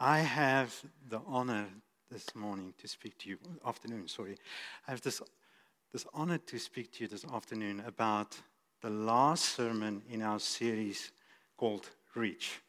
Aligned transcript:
I 0.00 0.20
have 0.20 0.72
the 1.08 1.20
honor 1.26 1.66
this 2.08 2.32
morning 2.36 2.72
to 2.78 2.86
speak 2.86 3.18
to 3.18 3.30
you, 3.30 3.38
afternoon, 3.66 4.06
sorry. 4.06 4.36
I 4.86 4.92
have 4.92 5.02
this, 5.02 5.20
this 5.92 6.06
honor 6.14 6.38
to 6.38 6.58
speak 6.60 6.92
to 6.92 7.02
you 7.02 7.08
this 7.08 7.24
afternoon 7.24 7.82
about 7.84 8.40
the 8.80 8.90
last 8.90 9.56
sermon 9.56 10.02
in 10.08 10.22
our 10.22 10.38
series 10.38 11.10
called 11.56 11.90
Reach. 12.14 12.60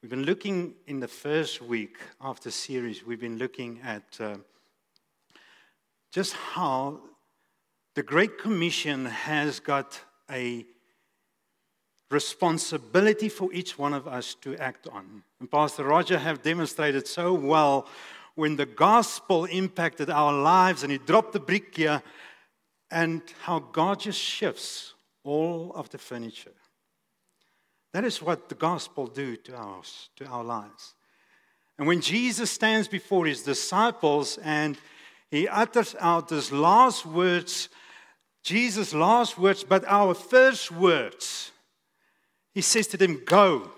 We've 0.00 0.08
been 0.08 0.24
looking 0.24 0.72
in 0.86 0.98
the 0.98 1.08
first 1.08 1.60
week 1.60 1.98
of 2.22 2.40
the 2.40 2.50
series, 2.50 3.04
we've 3.04 3.20
been 3.20 3.36
looking 3.36 3.78
at 3.84 4.18
uh, 4.18 4.36
just 6.10 6.32
how 6.32 7.00
the 7.94 8.02
Great 8.02 8.38
Commission 8.38 9.04
has 9.04 9.60
got 9.60 10.00
a 10.30 10.64
responsibility 12.12 13.28
for 13.28 13.52
each 13.52 13.78
one 13.78 13.94
of 13.94 14.06
us 14.06 14.34
to 14.42 14.56
act 14.56 14.86
on. 14.88 15.22
And 15.40 15.50
Pastor 15.50 15.84
Roger 15.84 16.18
have 16.18 16.42
demonstrated 16.42 17.06
so 17.06 17.32
well 17.32 17.88
when 18.34 18.56
the 18.56 18.66
gospel 18.66 19.44
impacted 19.46 20.10
our 20.10 20.32
lives 20.32 20.82
and 20.82 20.92
he 20.92 20.98
dropped 20.98 21.32
the 21.32 21.40
brick 21.40 21.76
here 21.76 22.02
and 22.90 23.22
how 23.42 23.58
God 23.58 24.00
just 24.00 24.18
shifts 24.18 24.94
all 25.24 25.72
of 25.74 25.90
the 25.90 25.98
furniture. 25.98 26.52
That 27.92 28.04
is 28.04 28.22
what 28.22 28.48
the 28.48 28.54
gospel 28.54 29.06
do 29.06 29.36
to 29.36 29.56
us, 29.58 30.08
to 30.16 30.26
our 30.26 30.44
lives. 30.44 30.94
And 31.78 31.86
when 31.86 32.00
Jesus 32.00 32.50
stands 32.50 32.88
before 32.88 33.26
his 33.26 33.42
disciples 33.42 34.38
and 34.38 34.76
he 35.30 35.48
utters 35.48 35.96
out 36.00 36.30
his 36.30 36.52
last 36.52 37.06
words, 37.06 37.68
Jesus' 38.42 38.92
last 38.92 39.38
words, 39.38 39.64
but 39.64 39.84
our 39.86 40.14
first 40.14 40.70
words, 40.70 41.51
he 42.52 42.60
says 42.60 42.86
to 42.88 42.96
them, 42.96 43.22
Go 43.24 43.70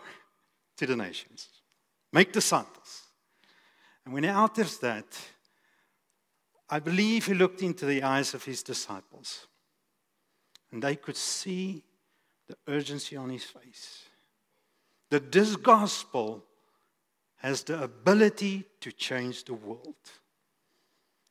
to 0.76 0.86
the 0.86 0.96
nations, 0.96 1.48
make 2.12 2.32
disciples. 2.32 3.02
And 4.04 4.12
when 4.12 4.24
he 4.24 4.30
utters 4.30 4.78
that, 4.78 5.06
I 6.68 6.78
believe 6.78 7.26
he 7.26 7.34
looked 7.34 7.62
into 7.62 7.86
the 7.86 8.02
eyes 8.02 8.34
of 8.34 8.44
his 8.44 8.62
disciples 8.62 9.46
and 10.72 10.82
they 10.82 10.96
could 10.96 11.16
see 11.16 11.84
the 12.48 12.56
urgency 12.66 13.16
on 13.16 13.30
his 13.30 13.44
face 13.44 14.02
that 15.10 15.30
this 15.30 15.54
gospel 15.56 16.44
has 17.36 17.62
the 17.62 17.82
ability 17.82 18.64
to 18.80 18.90
change 18.90 19.44
the 19.44 19.54
world. 19.54 19.94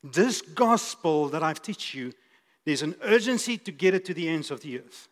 This 0.02 0.40
gospel 0.40 1.28
that 1.28 1.42
I've 1.42 1.60
taught 1.60 1.92
you, 1.92 2.12
there's 2.64 2.82
an 2.82 2.94
urgency 3.02 3.58
to 3.58 3.72
get 3.72 3.94
it 3.94 4.04
to 4.06 4.14
the 4.14 4.28
ends 4.28 4.50
of 4.50 4.60
the 4.60 4.78
earth. 4.78 5.08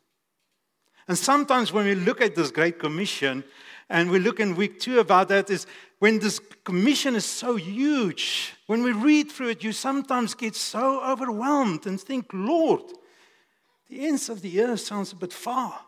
And 1.08 1.18
sometimes 1.18 1.72
when 1.72 1.84
we 1.84 1.94
look 1.94 2.20
at 2.20 2.34
this 2.34 2.50
Great 2.50 2.78
Commission, 2.78 3.44
and 3.88 4.10
we 4.10 4.18
look 4.18 4.40
in 4.40 4.56
week 4.56 4.80
two 4.80 5.00
about 5.00 5.28
that, 5.28 5.50
is 5.50 5.66
when 5.98 6.18
this 6.18 6.40
commission 6.64 7.14
is 7.14 7.24
so 7.24 7.56
huge, 7.56 8.54
when 8.66 8.82
we 8.82 8.92
read 8.92 9.30
through 9.30 9.48
it, 9.48 9.62
you 9.62 9.72
sometimes 9.72 10.34
get 10.34 10.54
so 10.54 11.02
overwhelmed 11.04 11.86
and 11.86 12.00
think, 12.00 12.26
Lord, 12.32 12.82
the 13.88 14.06
ends 14.06 14.28
of 14.28 14.40
the 14.40 14.62
earth 14.62 14.80
sounds 14.80 15.12
a 15.12 15.16
bit 15.16 15.32
far. 15.32 15.78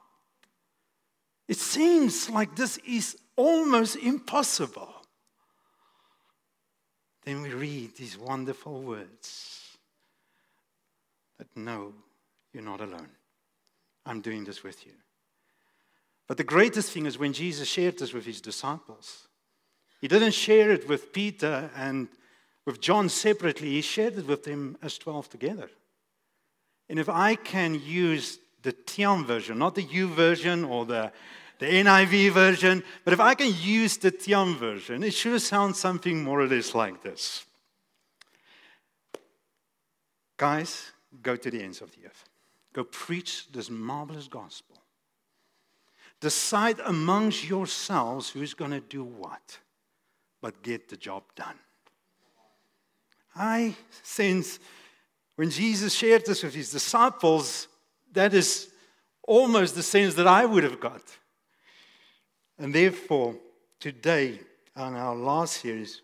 It 1.48 1.56
seems 1.56 2.28
like 2.28 2.56
this 2.56 2.78
is 2.86 3.16
almost 3.36 3.96
impossible. 3.96 4.94
Then 7.24 7.40
we 7.40 7.50
read 7.50 7.96
these 7.96 8.18
wonderful 8.18 8.82
words 8.82 9.78
that 11.38 11.48
no, 11.56 11.94
you're 12.52 12.62
not 12.62 12.80
alone. 12.80 13.08
I'm 14.04 14.20
doing 14.20 14.44
this 14.44 14.62
with 14.62 14.84
you. 14.84 14.92
But 16.26 16.36
the 16.36 16.44
greatest 16.44 16.92
thing 16.92 17.06
is 17.06 17.18
when 17.18 17.32
Jesus 17.32 17.68
shared 17.68 17.98
this 17.98 18.12
with 18.12 18.24
his 18.24 18.40
disciples. 18.40 19.28
He 20.00 20.08
didn't 20.08 20.32
share 20.32 20.70
it 20.70 20.88
with 20.88 21.12
Peter 21.12 21.70
and 21.76 22.08
with 22.66 22.80
John 22.80 23.08
separately, 23.10 23.70
he 23.70 23.82
shared 23.82 24.18
it 24.18 24.26
with 24.26 24.44
them 24.44 24.78
as 24.80 24.96
12 24.96 25.28
together. 25.28 25.68
And 26.88 26.98
if 26.98 27.08
I 27.08 27.34
can 27.34 27.74
use 27.74 28.38
the 28.62 28.72
Tiam 28.72 29.26
version, 29.26 29.58
not 29.58 29.74
the 29.74 29.82
U 29.82 30.08
version 30.08 30.64
or 30.64 30.86
the, 30.86 31.12
the 31.58 31.66
NIV 31.66 32.30
version, 32.30 32.82
but 33.04 33.12
if 33.12 33.20
I 33.20 33.34
can 33.34 33.52
use 33.60 33.98
the 33.98 34.10
Tiam 34.10 34.56
version, 34.56 35.02
it 35.02 35.12
should 35.12 35.40
sound 35.42 35.76
something 35.76 36.24
more 36.24 36.40
or 36.40 36.46
less 36.46 36.74
like 36.74 37.02
this. 37.02 37.44
Guys, 40.36 40.92
go 41.22 41.36
to 41.36 41.50
the 41.50 41.62
ends 41.62 41.80
of 41.80 41.90
the 41.92 42.06
earth. 42.06 42.24
Go 42.72 42.84
preach 42.84 43.46
this 43.52 43.70
marvelous 43.70 44.26
gospel. 44.26 44.73
Decide 46.24 46.80
amongst 46.86 47.46
yourselves 47.46 48.30
who's 48.30 48.54
going 48.54 48.70
to 48.70 48.80
do 48.80 49.04
what, 49.04 49.58
but 50.40 50.62
get 50.62 50.88
the 50.88 50.96
job 50.96 51.22
done. 51.36 51.58
I 53.36 53.74
sense 54.02 54.58
when 55.36 55.50
Jesus 55.50 55.92
shared 55.92 56.24
this 56.24 56.42
with 56.42 56.54
his 56.54 56.70
disciples, 56.70 57.68
that 58.12 58.32
is 58.32 58.70
almost 59.22 59.74
the 59.74 59.82
sense 59.82 60.14
that 60.14 60.26
I 60.26 60.46
would 60.46 60.64
have 60.64 60.80
got. 60.80 61.02
And 62.58 62.74
therefore, 62.74 63.36
today, 63.78 64.40
on 64.74 64.96
our 64.96 65.14
last 65.14 65.60
series, 65.60 66.00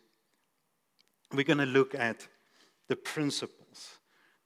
we're 1.32 1.44
going 1.44 1.60
to 1.60 1.64
look 1.64 1.94
at 1.94 2.28
the 2.88 2.96
principles, 2.96 3.96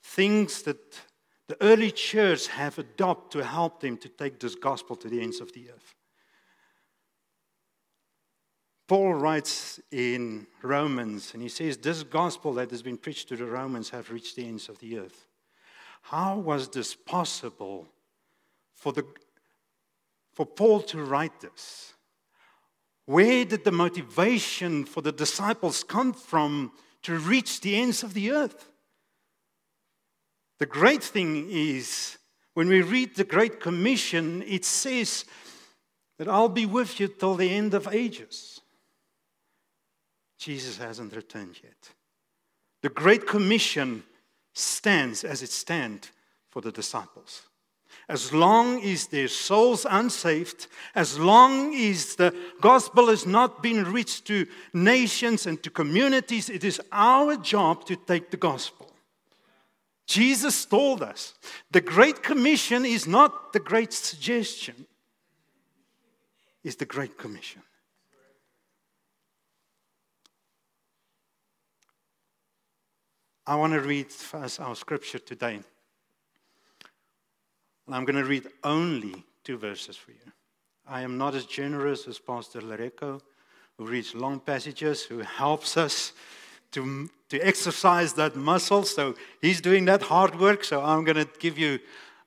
things 0.05 0.63
that 0.63 1.01
the 1.49 1.63
early 1.63 1.91
church 1.91 2.47
have 2.49 2.79
adopted 2.79 3.41
to 3.41 3.47
help 3.47 3.81
them 3.81 3.97
to 3.99 4.09
take 4.09 4.41
this 4.41 4.55
gospel 4.55 4.97
to 4.97 5.09
the 5.09 5.21
ends 5.21 5.41
of 5.41 5.53
the 5.53 5.71
earth. 5.71 5.95
Paul 8.87 9.15
writes 9.15 9.81
in 9.91 10.47
Romans, 10.63 11.33
and 11.33 11.43
he 11.43 11.49
says, 11.49 11.79
This 11.79 12.03
gospel 12.03 12.55
that 12.55 12.71
has 12.71 12.83
been 12.83 12.99
preached 12.99 13.29
to 13.29 13.37
the 13.37 13.47
Romans 13.47 13.91
have 13.91 14.11
reached 14.11 14.37
the 14.37 14.47
ends 14.47 14.69
of 14.69 14.79
the 14.79 14.99
earth. 14.99 15.27
How 16.03 16.37
was 16.37 16.69
this 16.69 16.95
possible 16.95 17.89
for, 18.75 18.93
the, 18.93 19.05
for 20.35 20.45
Paul 20.45 20.83
to 20.83 21.03
write 21.03 21.41
this? 21.41 21.95
Where 23.07 23.45
did 23.45 23.65
the 23.65 23.73
motivation 23.73 24.85
for 24.85 25.01
the 25.01 25.13
disciples 25.13 25.83
come 25.83 26.13
from 26.13 26.73
to 27.03 27.19
reach 27.19 27.61
the 27.63 27.77
ends 27.77 28.03
of 28.03 28.13
the 28.13 28.33
earth? 28.33 28.71
The 30.59 30.67
great 30.67 31.03
thing 31.03 31.49
is, 31.51 32.19
when 32.55 32.69
we 32.69 32.83
read 32.83 33.17
the 33.17 33.25
Great 33.25 33.61
Commission, 33.61 34.43
it 34.47 34.65
says 34.65 35.25
that 36.19 36.29
I'll 36.29 36.49
be 36.49 36.67
with 36.67 37.01
you 37.01 37.09
till 37.09 37.35
the 37.35 37.51
end 37.51 37.75
of 37.75 37.89
ages. 37.93 38.61
Jesus 40.39 40.79
hasn't 40.79 41.17
returned 41.17 41.59
yet. 41.63 41.91
The 42.83 42.89
Great 42.91 43.27
Commission 43.27 44.05
stands 44.53 45.25
as 45.25 45.43
it 45.43 45.51
stands 45.51 46.11
for 46.51 46.63
the 46.63 46.71
disciples. 46.71 47.43
As 48.09 48.33
long 48.33 48.83
as 48.83 49.07
their 49.07 49.29
souls 49.29 49.87
unsaved, 49.89 50.67
as 50.95 51.19
long 51.19 51.75
as 51.75 52.17
the 52.17 52.35
gospel 52.61 53.09
has 53.09 53.27
not 53.27 53.63
been 53.63 53.91
reached 53.91 54.27
to 54.27 54.47
nations 54.73 55.47
and 55.47 55.63
to 55.63 55.71
communities, 55.71 56.51
it 56.51 56.63
is 56.63 56.81
our 56.93 57.37
job 57.37 57.87
to 57.87 57.97
take 57.97 58.31
the 58.31 58.37
gospel. 58.37 58.94
Jesus 60.07 60.65
told 60.67 61.03
us 61.03 61.35
the 61.71 61.81
Great 61.81 62.23
Commission 62.23 62.85
is 62.85 63.07
not 63.07 63.53
the 63.53 63.61
great 63.61 63.93
suggestion, 63.93 64.87
it's 66.63 66.77
the 66.77 66.85
Great 66.85 67.17
Commission. 67.19 67.63
I 73.47 73.57
want 73.57 73.75
to 73.75 73.81
read 73.81 74.11
first 74.11 74.59
our 74.59 74.75
scripture 74.75 75.19
today. 75.19 75.61
And 77.87 77.95
I'm 77.95 78.07
going 78.07 78.17
to 78.17 78.25
read 78.25 78.47
only 78.63 79.23
two 79.45 79.59
verses 79.59 79.97
for 79.97 80.13
you. 80.13 80.33
I 80.87 81.03
am 81.03 81.19
not 81.19 81.35
as 81.35 81.45
generous 81.45 82.09
as 82.09 82.19
Pastor 82.19 82.61
Lareco, 82.61 83.21
who 83.77 83.87
reads 83.87 84.15
long 84.15 84.41
passages, 84.41 85.03
who 85.03 85.19
helps 85.19 85.77
us 85.77 86.13
to, 86.75 87.09
to 87.31 87.39
exercise 87.41 88.13
that 88.15 88.37
muscle. 88.37 88.85
So 88.85 89.15
he's 89.41 89.61
doing 89.61 89.87
that 89.87 90.03
hard 90.03 90.39
work. 90.39 90.65
So 90.65 90.83
I'm 90.83 91.05
going 91.05 91.17
to 91.17 91.29
give 91.39 91.59
you 91.59 91.79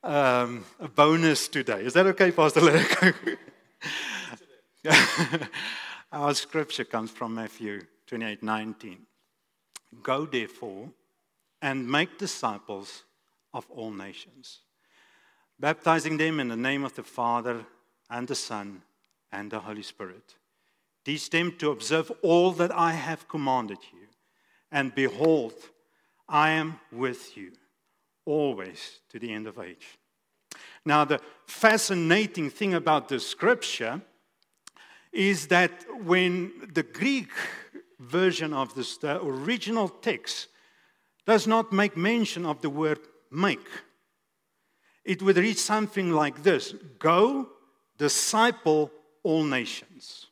um, 0.03 0.65
a 0.79 0.87
bonus 0.87 1.47
today. 1.47 1.81
Is 1.83 1.93
that 1.93 2.07
okay, 2.07 2.31
Pastor 2.31 2.61
Lareco? 2.61 3.37
Our 6.11 6.33
scripture 6.33 6.85
comes 6.85 7.11
from 7.11 7.35
Matthew 7.35 7.81
28 8.07 8.41
19. 8.41 8.99
Go 10.01 10.25
therefore 10.25 10.89
and 11.61 11.89
make 11.89 12.17
disciples 12.17 13.03
of 13.53 13.65
all 13.69 13.91
nations, 13.91 14.59
baptizing 15.59 16.17
them 16.17 16.39
in 16.39 16.47
the 16.47 16.55
name 16.55 16.85
of 16.85 16.95
the 16.95 17.03
Father 17.03 17.65
and 18.09 18.27
the 18.27 18.35
Son 18.35 18.81
and 19.31 19.51
the 19.51 19.59
Holy 19.59 19.83
Spirit. 19.83 20.35
Teach 21.03 21.29
them 21.29 21.53
to 21.57 21.71
observe 21.71 22.11
all 22.21 22.51
that 22.51 22.71
I 22.71 22.91
have 22.91 23.27
commanded 23.27 23.79
you. 23.91 24.06
And 24.71 24.93
behold, 24.93 25.53
I 26.27 26.51
am 26.51 26.79
with 26.91 27.37
you 27.37 27.51
always 28.25 28.99
to 29.09 29.19
the 29.19 29.31
end 29.31 29.47
of 29.47 29.59
age. 29.59 29.97
Now, 30.85 31.05
the 31.05 31.21
fascinating 31.45 32.49
thing 32.49 32.73
about 32.73 33.09
the 33.09 33.19
scripture 33.19 34.01
is 35.11 35.47
that 35.47 35.71
when 36.03 36.69
the 36.73 36.83
Greek 36.83 37.31
version 37.99 38.53
of 38.53 38.73
this, 38.75 38.97
the 38.97 39.21
original 39.23 39.89
text, 39.89 40.47
does 41.25 41.47
not 41.47 41.73
make 41.73 41.97
mention 41.97 42.45
of 42.45 42.61
the 42.61 42.69
word 42.69 42.99
make. 43.31 43.67
It 45.03 45.21
would 45.21 45.37
read 45.37 45.57
something 45.57 46.11
like 46.11 46.43
this 46.43 46.73
Go, 46.99 47.49
disciple 47.97 48.91
all 49.23 49.43
nations. 49.43 50.27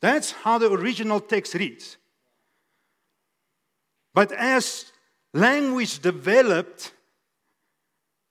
That's 0.00 0.32
how 0.32 0.58
the 0.58 0.70
original 0.70 1.20
text 1.20 1.54
reads. 1.54 1.96
But 4.14 4.32
as 4.32 4.92
language 5.32 5.98
developed, 5.98 6.92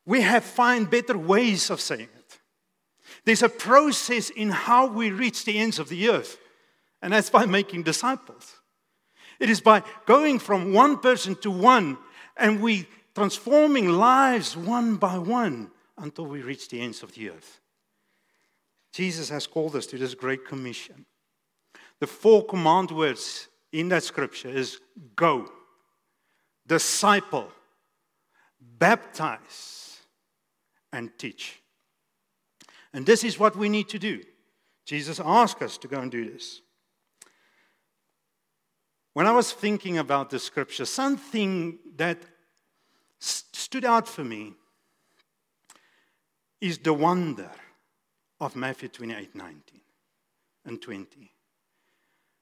we 0.05 0.21
have 0.21 0.43
found 0.43 0.89
better 0.89 1.17
ways 1.17 1.69
of 1.69 1.81
saying 1.81 2.09
it. 2.17 2.39
There's 3.25 3.43
a 3.43 3.49
process 3.49 4.29
in 4.29 4.49
how 4.49 4.87
we 4.87 5.11
reach 5.11 5.45
the 5.45 5.57
ends 5.57 5.79
of 5.79 5.89
the 5.89 6.09
earth, 6.09 6.37
and 7.01 7.13
that's 7.13 7.29
by 7.29 7.45
making 7.45 7.83
disciples. 7.83 8.55
It 9.39 9.49
is 9.49 9.61
by 9.61 9.83
going 10.05 10.39
from 10.39 10.73
one 10.73 10.97
person 10.99 11.35
to 11.37 11.51
one, 11.51 11.97
and 12.37 12.61
we 12.61 12.87
transforming 13.15 13.89
lives 13.89 14.57
one 14.57 14.95
by 14.95 15.17
one 15.17 15.71
until 15.97 16.25
we 16.25 16.41
reach 16.41 16.69
the 16.69 16.81
ends 16.81 17.03
of 17.03 17.13
the 17.13 17.29
earth. 17.29 17.59
Jesus 18.91 19.29
has 19.29 19.47
called 19.47 19.75
us 19.75 19.85
to 19.87 19.97
this 19.97 20.15
great 20.15 20.45
commission. 20.45 21.05
The 21.99 22.07
four 22.07 22.45
command 22.45 22.91
words 22.91 23.47
in 23.71 23.89
that 23.89 24.03
scripture 24.03 24.49
is 24.49 24.79
go, 25.15 25.49
disciple, 26.73 27.51
baptize, 28.59 29.99
and 30.91 31.11
teach. 31.19 31.61
And 32.91 33.05
this 33.05 33.23
is 33.23 33.37
what 33.37 33.55
we 33.55 33.69
need 33.69 33.89
to 33.89 33.99
do. 33.99 34.23
Jesus 34.83 35.19
asked 35.23 35.61
us 35.61 35.77
to 35.77 35.87
go 35.87 35.99
and 35.99 36.11
do 36.11 36.31
this. 36.31 36.61
When 39.13 39.27
I 39.27 39.31
was 39.31 39.51
thinking 39.51 39.99
about 39.99 40.31
the 40.31 40.39
scripture, 40.39 40.85
something 40.85 41.77
that 41.95 42.17
stood 43.19 43.85
out 43.85 44.07
for 44.07 44.23
me 44.23 44.53
is 46.59 46.79
the 46.79 46.93
wonder 46.93 47.51
of 48.39 48.55
Matthew 48.55 48.89
28 48.89 49.35
19 49.35 49.81
and 50.65 50.81
20. 50.81 51.31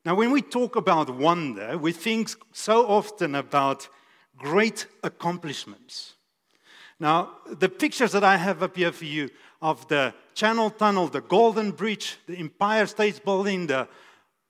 Now, 0.05 0.15
when 0.15 0.31
we 0.31 0.41
talk 0.41 0.77
about 0.77 1.09
wonder, 1.09 1.77
we 1.77 1.91
think 1.91 2.29
so 2.53 2.87
often 2.87 3.35
about 3.35 3.89
great 4.41 4.87
accomplishments. 5.03 6.15
Now, 6.99 7.37
the 7.47 7.69
pictures 7.69 8.11
that 8.13 8.23
I 8.23 8.37
have 8.37 8.63
up 8.63 8.75
here 8.75 8.91
for 8.91 9.05
you 9.05 9.29
of 9.61 9.87
the 9.87 10.13
Channel 10.33 10.71
Tunnel, 10.71 11.07
the 11.07 11.21
Golden 11.21 11.71
Bridge, 11.71 12.17
the 12.25 12.37
Empire 12.37 12.87
State 12.87 13.23
Building, 13.23 13.67
the 13.67 13.87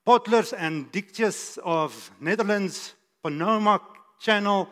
Polders 0.06 0.54
and 0.54 0.90
Ditches 0.92 1.60
of 1.64 2.12
Netherlands, 2.22 2.94
Panama 3.22 3.80
Channel, 4.20 4.70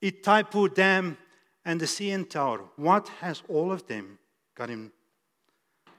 Itaipu 0.00 0.72
Dam, 0.72 1.16
and 1.64 1.80
the 1.80 1.86
CN 1.86 2.30
Tower. 2.30 2.60
What 2.76 3.08
has 3.20 3.42
all 3.48 3.72
of 3.72 3.86
them 3.88 4.18
got 4.54 4.70
in, 4.70 4.92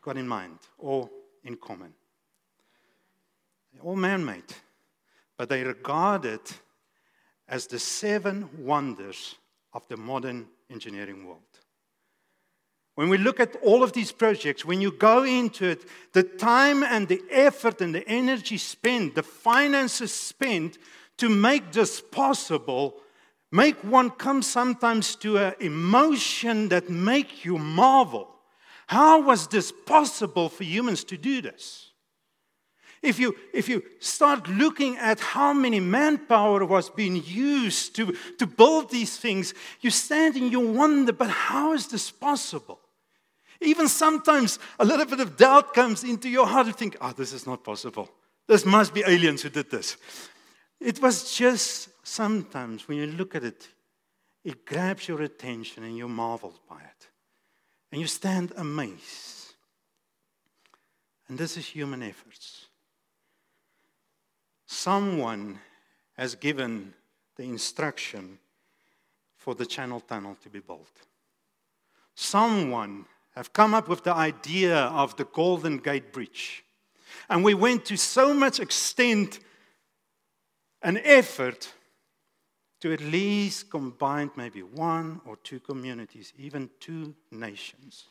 got 0.02 0.16
in 0.16 0.28
mind 0.28 0.60
or 0.78 1.10
in 1.44 1.58
common? 1.58 1.94
They're 3.74 3.84
all 3.84 3.98
man 3.98 4.24
made, 4.24 4.54
but 5.36 5.50
they 5.50 5.64
regarded 5.64 6.40
as 7.48 7.68
the 7.68 7.80
seven 7.80 8.50
wonders 8.58 9.36
of 9.74 9.88
the 9.88 9.98
modern 9.98 10.48
engineering 10.70 11.26
world. 11.26 11.42
When 12.96 13.10
we 13.10 13.20
look 13.20 13.40
at 13.40 13.56
all 13.58 13.84
of 13.84 13.94
these 13.94 14.12
projects, 14.12 14.66
when 14.66 14.82
you 14.82 14.92
go 14.92 15.24
into 15.24 15.66
it, 15.66 15.86
the 16.14 16.24
time 16.24 16.82
and 16.82 17.08
the 17.08 17.22
effort 17.30 17.80
and 17.80 17.94
the 17.94 18.08
energy 18.08 18.58
spent, 18.58 19.14
the 19.14 19.22
finances 19.22 20.12
spent 20.12 20.80
to 21.18 21.30
make 21.30 21.72
this 21.72 22.02
possible, 22.02 22.96
make 23.52 23.76
one 23.84 24.10
come 24.10 24.42
sometimes 24.42 25.16
to 25.18 25.38
an 25.38 25.54
emotion 25.60 26.70
that 26.70 26.90
make 26.90 27.46
you 27.46 27.60
marvel. 27.60 28.34
How 28.88 29.22
was 29.22 29.48
this 29.48 29.72
possible 29.72 30.50
for 30.50 30.64
humans 30.64 31.04
to 31.04 31.18
do 31.18 31.42
this? 31.42 31.87
If 33.02 33.20
you, 33.20 33.36
if 33.54 33.70
you 33.70 33.84
start 34.00 34.48
looking 34.48 34.98
at 34.98 35.20
how 35.20 35.54
many 35.54 35.80
manpower 35.80 36.66
was 36.66 36.90
being 36.90 37.24
used 37.24 37.96
to, 37.96 38.16
to 38.40 38.48
build 38.48 38.90
these 38.90 39.18
things, 39.18 39.54
you 39.82 39.92
stand 39.92 40.36
and 40.36 40.52
you 40.52 40.60
wonder, 40.60 41.14
but 41.14 41.30
how 41.30 41.74
is 41.74 41.88
this 41.88 42.10
possible? 42.10 42.80
Even 43.62 43.88
sometimes 43.88 44.60
a 44.80 44.86
little 44.86 45.06
bit 45.06 45.20
of 45.20 45.38
doubt 45.38 45.74
comes 45.74 46.04
into 46.04 46.30
your 46.30 46.48
heart. 46.48 46.68
You 46.68 46.74
think, 46.74 46.98
oh, 47.02 47.12
this 47.12 47.34
is 47.34 47.48
not 47.48 47.64
possible. 47.64 48.10
This 48.48 48.66
must 48.66 48.94
be 48.94 49.04
aliens 49.06 49.42
who 49.42 49.50
did 49.50 49.70
this. 49.70 49.98
It 50.80 51.02
was 51.02 51.36
just 51.36 51.90
sometimes 52.04 52.88
when 52.88 52.98
you 52.98 53.08
look 53.08 53.36
at 53.36 53.44
it, 53.44 53.68
it 54.44 54.66
grabs 54.66 55.08
your 55.08 55.22
attention 55.22 55.84
and 55.84 55.98
you 55.98 56.08
marvel 56.08 56.54
by 56.70 56.78
it. 56.78 57.08
And 57.92 58.00
you 58.00 58.08
stand 58.08 58.54
amazed. 58.56 59.56
And 61.28 61.38
this 61.38 61.58
is 61.58 61.66
human 61.66 62.04
efforts. 62.04 62.67
Someone 64.68 65.60
has 66.18 66.36
given 66.36 66.94
the 67.38 67.44
instruction 67.44 68.38
for 69.38 69.56
the 69.56 69.66
channel 69.66 70.02
tunnel 70.02 70.38
to 70.44 70.50
be 70.50 70.60
built. 70.60 70.92
Someone 72.16 73.06
have 73.34 73.54
come 73.54 73.74
up 73.74 73.88
with 73.88 74.04
the 74.04 74.14
idea 74.14 74.76
of 74.76 75.16
the 75.16 75.26
Golden 75.26 75.78
Gate 75.78 76.12
Bridge. 76.12 76.66
And 77.30 77.44
we 77.44 77.54
went 77.54 77.86
to 77.86 77.96
so 77.96 78.34
much 78.34 78.60
extent 78.60 79.40
and 80.82 81.00
effort 81.04 81.72
to 82.82 82.92
at 82.92 83.02
least 83.02 83.70
combine 83.70 84.32
maybe 84.36 84.64
one 84.64 85.22
or 85.26 85.38
two 85.38 85.60
communities, 85.60 86.34
even 86.38 86.70
two 86.80 87.16
nations. 87.32 88.06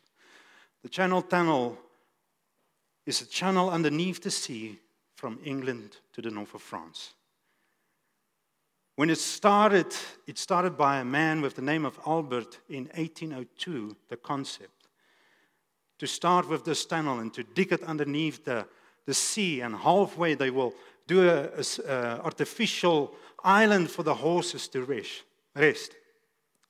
The 0.82 0.88
Channel 0.88 1.22
Tunnel 1.22 1.78
is 3.04 3.20
a 3.20 3.26
channel 3.26 3.70
underneath 3.70 4.22
the 4.22 4.30
sea 4.30 4.78
from 5.16 5.40
England 5.44 5.96
to 6.12 6.22
the 6.22 6.30
north 6.30 6.54
of 6.54 6.62
France. 6.62 7.14
When 8.94 9.10
it 9.10 9.18
started, 9.18 9.94
it 10.26 10.38
started 10.38 10.76
by 10.76 11.00
a 11.00 11.04
man 11.04 11.42
with 11.42 11.56
the 11.56 11.62
name 11.62 11.84
of 11.84 11.98
Albert 12.06 12.60
in 12.68 12.84
1802, 12.94 13.96
the 14.08 14.16
concept 14.16 14.76
to 15.98 16.06
start 16.06 16.48
with 16.48 16.64
this 16.64 16.84
tunnel 16.84 17.20
and 17.20 17.32
to 17.34 17.42
dig 17.42 17.72
it 17.72 17.82
underneath 17.82 18.44
the, 18.44 18.66
the 19.06 19.14
sea. 19.14 19.60
And 19.60 19.74
halfway, 19.74 20.34
they 20.34 20.50
will 20.50 20.74
do 21.06 21.28
an 21.28 21.50
artificial 22.22 23.14
island 23.42 23.90
for 23.90 24.02
the 24.02 24.14
horses 24.14 24.68
to 24.68 24.84
rest, 24.84 25.22
rest. 25.54 25.94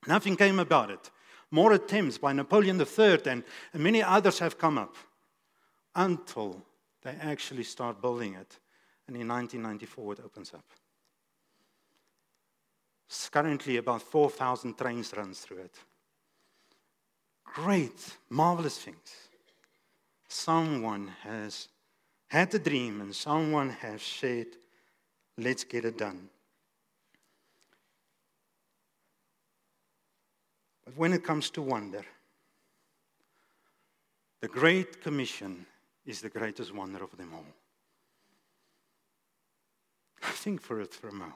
Nothing 0.07 0.37
came 0.37 0.59
about 0.59 0.91
it. 0.91 1.11
More 1.50 1.73
attempts 1.73 2.19
by 2.19 2.33
Napoleon 2.33 2.81
III 2.81 3.21
and, 3.26 3.45
and 3.73 3.83
many 3.83 4.03
others 4.03 4.38
have 4.41 4.59
come 4.59 4.79
up 4.79 4.95
until 5.95 6.62
they 7.07 7.17
actually 7.23 7.63
start 7.63 8.03
building 8.03 8.35
it. 8.35 8.59
And 9.07 9.17
in 9.17 9.29
1994, 9.29 10.13
it 10.15 10.21
opens 10.25 10.53
up. 10.53 10.65
It's 13.09 13.29
currently 13.29 13.77
about 13.77 14.03
4,000 14.03 14.77
trains 14.77 15.13
runs 15.17 15.41
through 15.41 15.59
it 15.59 15.79
great, 17.57 18.17
marvelous 18.29 18.77
things. 18.77 19.29
Someone 20.29 21.11
has 21.23 21.69
had 22.29 22.55
a 22.55 22.59
dream 22.59 23.01
and 23.01 23.15
someone 23.15 23.71
has 23.71 24.03
said, 24.03 24.47
let's 25.39 25.65
get 25.65 25.87
it 25.87 25.97
done. 25.97 26.29
But 30.85 30.97
when 30.99 31.15
it 31.15 31.25
comes 31.25 31.49
to 31.51 31.63
wonder, 31.63 32.05
the 34.43 34.49
Great 34.49 35.01
Commission 35.01 35.65
is 36.07 36.21
the 36.21 36.29
greatest 36.29 36.75
wonder 36.75 37.03
of 37.03 37.17
them 37.17 37.33
all. 37.35 37.45
Think 40.23 40.63
for 40.63 40.81
it 40.81 40.95
for 40.95 41.09
a 41.09 41.13
moment. 41.13 41.35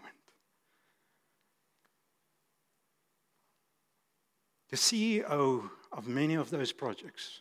The 4.71 4.77
CEO 4.77 5.69
of 5.91 6.07
many 6.07 6.35
of 6.35 6.51
those 6.51 6.73
projects 6.73 7.41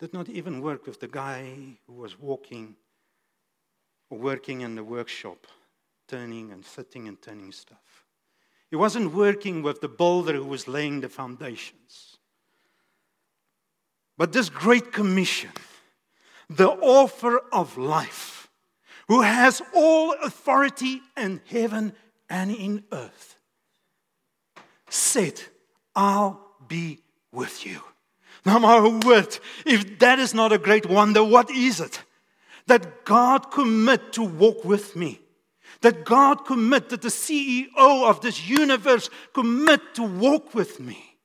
did 0.00 0.14
not 0.14 0.28
even 0.28 0.62
work 0.62 0.86
with 0.86 1.00
the 1.00 1.08
guy 1.08 1.76
who 1.86 1.92
was 1.92 2.18
walking 2.18 2.76
or 4.08 4.18
working 4.18 4.62
in 4.62 4.74
the 4.74 4.82
workshop, 4.82 5.46
turning 6.08 6.50
and 6.50 6.64
fitting 6.64 7.08
and 7.08 7.20
turning 7.20 7.52
stuff. 7.52 8.06
He 8.70 8.76
wasn't 8.76 9.12
working 9.12 9.62
with 9.62 9.82
the 9.82 9.88
builder 9.88 10.32
who 10.32 10.46
was 10.46 10.66
laying 10.66 11.02
the 11.02 11.10
foundations. 11.10 12.16
But 14.16 14.32
this 14.32 14.48
great 14.48 14.92
commission, 14.92 15.52
the 16.56 16.68
author 16.68 17.40
of 17.52 17.76
life, 17.76 18.48
who 19.08 19.22
has 19.22 19.62
all 19.74 20.14
authority 20.22 21.00
in 21.16 21.40
heaven 21.48 21.92
and 22.28 22.50
in 22.50 22.84
earth, 22.92 23.36
said, 24.88 25.40
I'll 25.94 26.40
be 26.68 27.00
with 27.32 27.66
you. 27.66 27.80
Now, 28.44 28.58
my 28.58 28.80
word, 29.04 29.38
if 29.64 29.98
that 30.00 30.18
is 30.18 30.34
not 30.34 30.52
a 30.52 30.58
great 30.58 30.86
wonder, 30.86 31.22
what 31.22 31.50
is 31.50 31.80
it? 31.80 32.02
that 32.66 33.04
God 33.04 33.50
commit 33.50 34.12
to 34.14 34.22
walk 34.22 34.64
with 34.64 34.96
me. 34.96 35.20
That 35.80 36.04
God 36.04 36.44
commit, 36.46 36.90
that 36.90 37.02
the 37.02 37.08
CEO 37.08 37.68
of 37.76 38.20
this 38.20 38.48
universe 38.48 39.10
commit 39.32 39.94
to 39.94 40.02
walk 40.02 40.54
with 40.54 40.78
me. 40.78 41.16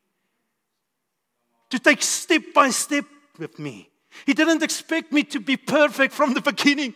To 1.70 1.80
take 1.80 2.02
step 2.02 2.42
by 2.56 2.70
step 2.70 3.06
with 3.38 3.60
me. 3.60 3.90
He 4.26 4.34
didn't 4.34 4.64
expect 4.64 5.12
me 5.12 5.24
to 5.24 5.40
be 5.40 5.58
perfect 5.58 6.14
from 6.14 6.34
the 6.34 6.42
beginning. 6.42 6.94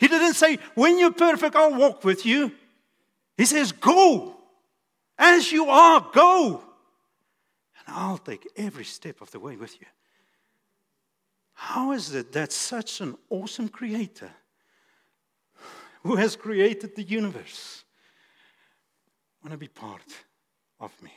He 0.00 0.08
didn't 0.08 0.34
say, 0.34 0.58
when 0.74 0.98
you're 0.98 1.12
perfect, 1.12 1.54
I'll 1.54 1.74
walk 1.74 2.04
with 2.04 2.26
you. 2.26 2.52
He 3.36 3.44
says, 3.44 3.72
go. 3.72 4.36
As 5.18 5.52
you 5.52 5.68
are, 5.70 6.10
go. 6.12 6.62
And 7.86 7.96
I'll 7.96 8.18
take 8.18 8.46
every 8.56 8.84
step 8.84 9.20
of 9.20 9.30
the 9.30 9.38
way 9.38 9.56
with 9.56 9.80
you. 9.80 9.86
How 11.52 11.92
is 11.92 12.14
it 12.14 12.32
that 12.32 12.52
such 12.52 13.00
an 13.00 13.16
awesome 13.30 13.68
creator 13.68 14.30
who 16.02 16.16
has 16.16 16.36
created 16.36 16.94
the 16.94 17.02
universe 17.02 17.84
want 19.42 19.52
to 19.52 19.58
be 19.58 19.68
part 19.68 20.02
of 20.80 20.92
me? 21.02 21.12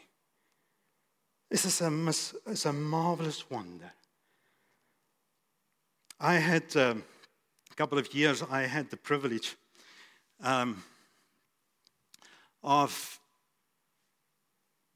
This 1.49 1.65
is 1.65 1.81
a, 1.81 2.51
it's 2.51 2.65
a 2.65 2.73
marvelous 2.73 3.49
wonder. 3.49 3.91
I 6.21 6.33
had 6.33 6.75
um, 6.75 7.03
a 7.71 7.75
couple 7.75 7.97
of 7.97 8.13
years, 8.13 8.43
I 8.51 8.63
had 8.63 8.89
the 8.89 8.97
privilege 8.97 9.55
um, 10.43 10.83
of 12.61 13.19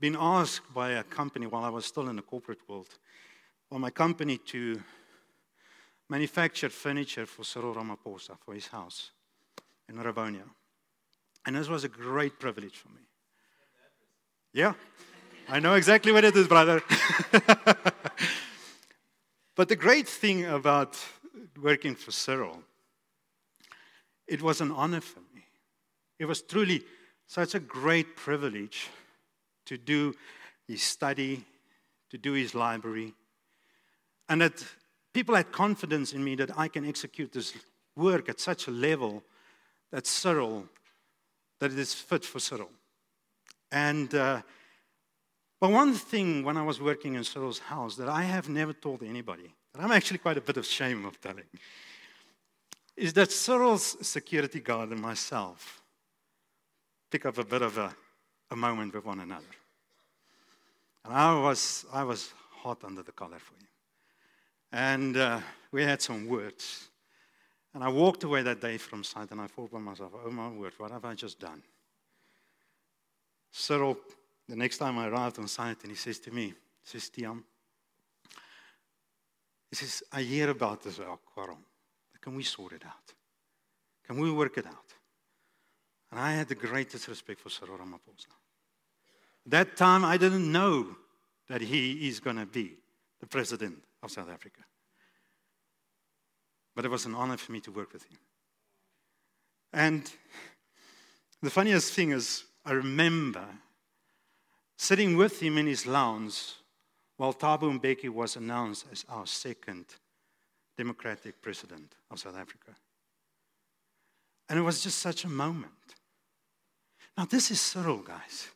being 0.01 0.17
asked 0.19 0.73
by 0.73 0.89
a 0.89 1.03
company 1.03 1.47
while 1.47 1.63
I 1.63 1.69
was 1.69 1.85
still 1.85 2.09
in 2.09 2.17
the 2.17 2.21
corporate 2.21 2.67
world, 2.67 2.89
for 3.69 3.79
my 3.79 3.89
company 3.89 4.37
to 4.47 4.81
manufacture 6.09 6.69
furniture 6.69 7.25
for 7.25 7.45
Cyril 7.45 7.73
Ramaphosa 7.73 8.37
for 8.43 8.53
his 8.53 8.67
house 8.67 9.11
in 9.87 9.95
Rivonia. 9.95 10.43
And 11.45 11.55
this 11.55 11.69
was 11.69 11.85
a 11.85 11.89
great 11.89 12.37
privilege 12.37 12.75
for 12.75 12.89
me. 12.89 13.01
Yeah, 14.51 14.73
I 15.47 15.61
know 15.61 15.75
exactly 15.75 16.11
what 16.11 16.25
it 16.25 16.35
is, 16.35 16.49
brother. 16.49 16.83
but 19.55 19.69
the 19.69 19.75
great 19.75 20.07
thing 20.07 20.45
about 20.45 20.97
working 21.61 21.95
for 21.95 22.11
Cyril, 22.11 22.63
it 24.27 24.41
was 24.41 24.61
an 24.61 24.71
honor 24.71 25.01
for 25.01 25.19
me. 25.35 25.45
It 26.19 26.25
was 26.25 26.41
truly 26.41 26.83
such 27.27 27.55
a 27.55 27.59
great 27.59 28.15
privilege 28.15 28.89
to 29.65 29.77
do 29.77 30.13
his 30.67 30.81
study, 30.81 31.43
to 32.09 32.17
do 32.17 32.33
his 32.33 32.55
library, 32.55 33.13
and 34.29 34.41
that 34.41 34.63
people 35.13 35.35
had 35.35 35.51
confidence 35.51 36.13
in 36.13 36.23
me 36.23 36.35
that 36.35 36.57
I 36.57 36.67
can 36.67 36.87
execute 36.87 37.31
this 37.31 37.53
work 37.95 38.29
at 38.29 38.39
such 38.39 38.67
a 38.67 38.71
level 38.71 39.23
that 39.91 40.07
Cyril, 40.07 40.65
that 41.59 41.71
it 41.71 41.79
is 41.79 41.93
fit 41.93 42.25
for 42.25 42.39
Cyril. 42.39 42.71
And 43.71 44.13
uh, 44.15 44.41
but 45.63 45.71
one 45.71 45.93
thing 45.93 46.43
when 46.43 46.57
I 46.57 46.61
was 46.61 46.81
working 46.81 47.15
in 47.15 47.23
Cyril's 47.23 47.59
house 47.59 47.95
that 47.95 48.09
I 48.09 48.23
have 48.23 48.49
never 48.49 48.73
told 48.73 49.01
anybody, 49.01 49.49
that 49.73 49.81
I'm 49.81 49.93
actually 49.93 50.17
quite 50.17 50.35
a 50.35 50.41
bit 50.41 50.57
of 50.57 50.65
shame 50.65 51.05
of 51.05 51.21
telling, 51.21 51.45
is 52.97 53.13
that 53.13 53.31
Cyril's 53.31 53.95
security 54.05 54.59
guard 54.59 54.89
and 54.89 54.99
myself 54.99 55.81
pick 57.09 57.25
up 57.25 57.37
a 57.37 57.45
bit 57.45 57.61
of 57.61 57.77
a, 57.77 57.95
a 58.51 58.57
moment 58.57 58.93
with 58.93 59.05
one 59.05 59.21
another. 59.21 59.55
And 61.05 61.13
I 61.13 61.33
was, 61.39 61.85
I 61.93 62.03
was 62.03 62.33
hot 62.51 62.83
under 62.83 63.01
the 63.01 63.13
collar 63.13 63.39
for 63.39 63.53
him. 63.53 63.69
And 64.73 65.15
uh, 65.15 65.39
we 65.71 65.83
had 65.83 66.01
some 66.01 66.27
words. 66.27 66.89
And 67.73 67.85
I 67.85 67.87
walked 67.87 68.25
away 68.25 68.41
that 68.41 68.59
day 68.59 68.77
from 68.77 69.05
site 69.05 69.31
and 69.31 69.39
I 69.39 69.47
thought 69.47 69.71
to 69.71 69.79
myself, 69.79 70.11
oh 70.25 70.29
my 70.29 70.49
word, 70.49 70.73
what 70.77 70.91
have 70.91 71.05
I 71.05 71.13
just 71.13 71.39
done? 71.39 71.63
Cyril, 73.53 73.97
the 74.47 74.55
next 74.55 74.77
time 74.77 74.97
I 74.97 75.07
arrived 75.07 75.39
on 75.39 75.47
site, 75.47 75.83
and 75.83 75.91
he 75.91 75.97
says 75.97 76.19
to 76.19 76.31
me, 76.31 76.53
says, 76.83 77.09
Tiam, 77.09 77.43
he 79.69 79.75
says, 79.75 80.03
I 80.11 80.21
hear 80.21 80.49
about 80.49 80.83
this 80.83 80.99
quarrel. 81.33 81.57
Can 82.21 82.35
we 82.35 82.43
sort 82.43 82.73
it 82.73 82.83
out? 82.85 83.13
Can 84.05 84.19
we 84.19 84.31
work 84.31 84.57
it 84.57 84.67
out? 84.67 84.93
And 86.11 86.19
I 86.19 86.33
had 86.33 86.47
the 86.47 86.55
greatest 86.55 87.07
respect 87.07 87.39
for 87.39 87.49
Cyril 87.49 87.77
Ramaphosa. 87.77 88.27
That 89.45 89.75
time, 89.75 90.05
I 90.05 90.17
didn't 90.17 90.51
know 90.51 90.95
that 91.49 91.61
he 91.61 92.07
is 92.07 92.19
going 92.19 92.37
to 92.37 92.45
be 92.45 92.77
the 93.19 93.25
president 93.25 93.83
of 94.01 94.11
South 94.11 94.29
Africa. 94.29 94.61
But 96.75 96.85
it 96.85 96.91
was 96.91 97.05
an 97.05 97.15
honor 97.15 97.37
for 97.37 97.51
me 97.51 97.59
to 97.61 97.71
work 97.71 97.93
with 97.93 98.03
him. 98.03 98.19
And 99.73 100.09
the 101.41 101.49
funniest 101.49 101.93
thing 101.93 102.11
is, 102.11 102.45
I 102.65 102.73
remember 102.73 103.45
sitting 104.77 105.17
with 105.17 105.39
him 105.39 105.57
in 105.57 105.67
his 105.67 105.85
lounge 105.85 106.53
while 107.17 107.33
Thabo 107.33 107.79
Mbeki 107.79 108.09
was 108.09 108.35
announced 108.35 108.85
as 108.91 109.05
our 109.09 109.25
second 109.25 109.85
democratic 110.77 111.41
president 111.41 111.93
of 112.09 112.19
South 112.19 112.37
Africa. 112.37 112.71
And 114.49 114.59
it 114.59 114.63
was 114.63 114.83
just 114.83 114.99
such 114.99 115.23
a 115.23 115.29
moment. 115.29 115.71
Now, 117.17 117.25
this 117.25 117.51
is 117.51 117.61
Cyril, 117.61 117.99
guys 117.99 118.49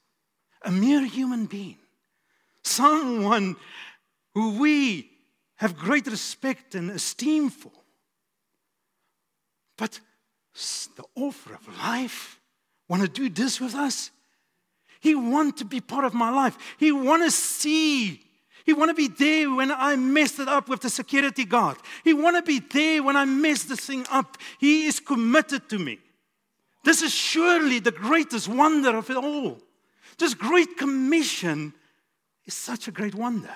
a 0.64 0.72
mere 0.72 1.06
human 1.06 1.46
being, 1.46 1.78
someone 2.64 3.56
who 4.34 4.60
we 4.60 5.10
have 5.56 5.78
great 5.78 6.08
respect 6.08 6.76
and 6.76 6.92
esteem 6.92 7.50
for. 7.50 7.72
But 9.78 10.00
the 10.96 11.04
offer 11.16 11.54
of 11.54 11.68
life, 11.80 12.40
want 12.90 13.04
to 13.04 13.08
do 13.08 13.30
this 13.30 13.62
with 13.62 13.76
us? 13.76 14.12
He 15.00 15.16
want 15.16 15.58
to 15.58 15.66
be 15.66 15.82
part 15.82 16.06
of 16.06 16.14
my 16.14 16.30
life. 16.30 16.58
He 16.78 16.92
want 16.92 17.24
to 17.24 17.32
see. 17.32 18.22
He 18.66 18.74
want 18.74 18.90
to 18.90 18.96
be 18.96 19.08
there 19.08 19.54
when 19.54 19.72
I 19.72 19.96
messed 19.96 20.40
it 20.40 20.48
up 20.48 20.68
with 20.68 20.82
the 20.82 20.90
security 20.90 21.46
guard. 21.46 21.78
He 22.04 22.14
want 22.14 22.36
to 22.36 22.42
be 22.42 22.60
there 22.60 23.02
when 23.02 23.16
I 23.16 23.26
mess 23.26 23.64
the 23.64 23.78
thing 23.78 24.06
up. 24.12 24.38
He 24.60 24.86
is 24.86 25.00
committed 25.00 25.70
to 25.70 25.80
me. 25.80 26.00
This 26.84 27.02
is 27.02 27.14
surely 27.14 27.80
the 27.80 27.92
greatest 27.92 28.48
wonder 28.48 28.96
of 28.98 29.10
it 29.10 29.18
all. 29.18 29.58
This 30.18 30.34
great 30.34 30.78
commission 30.78 31.74
is 32.46 32.54
such 32.54 32.88
a 32.88 32.92
great 32.92 33.14
wonder. 33.14 33.54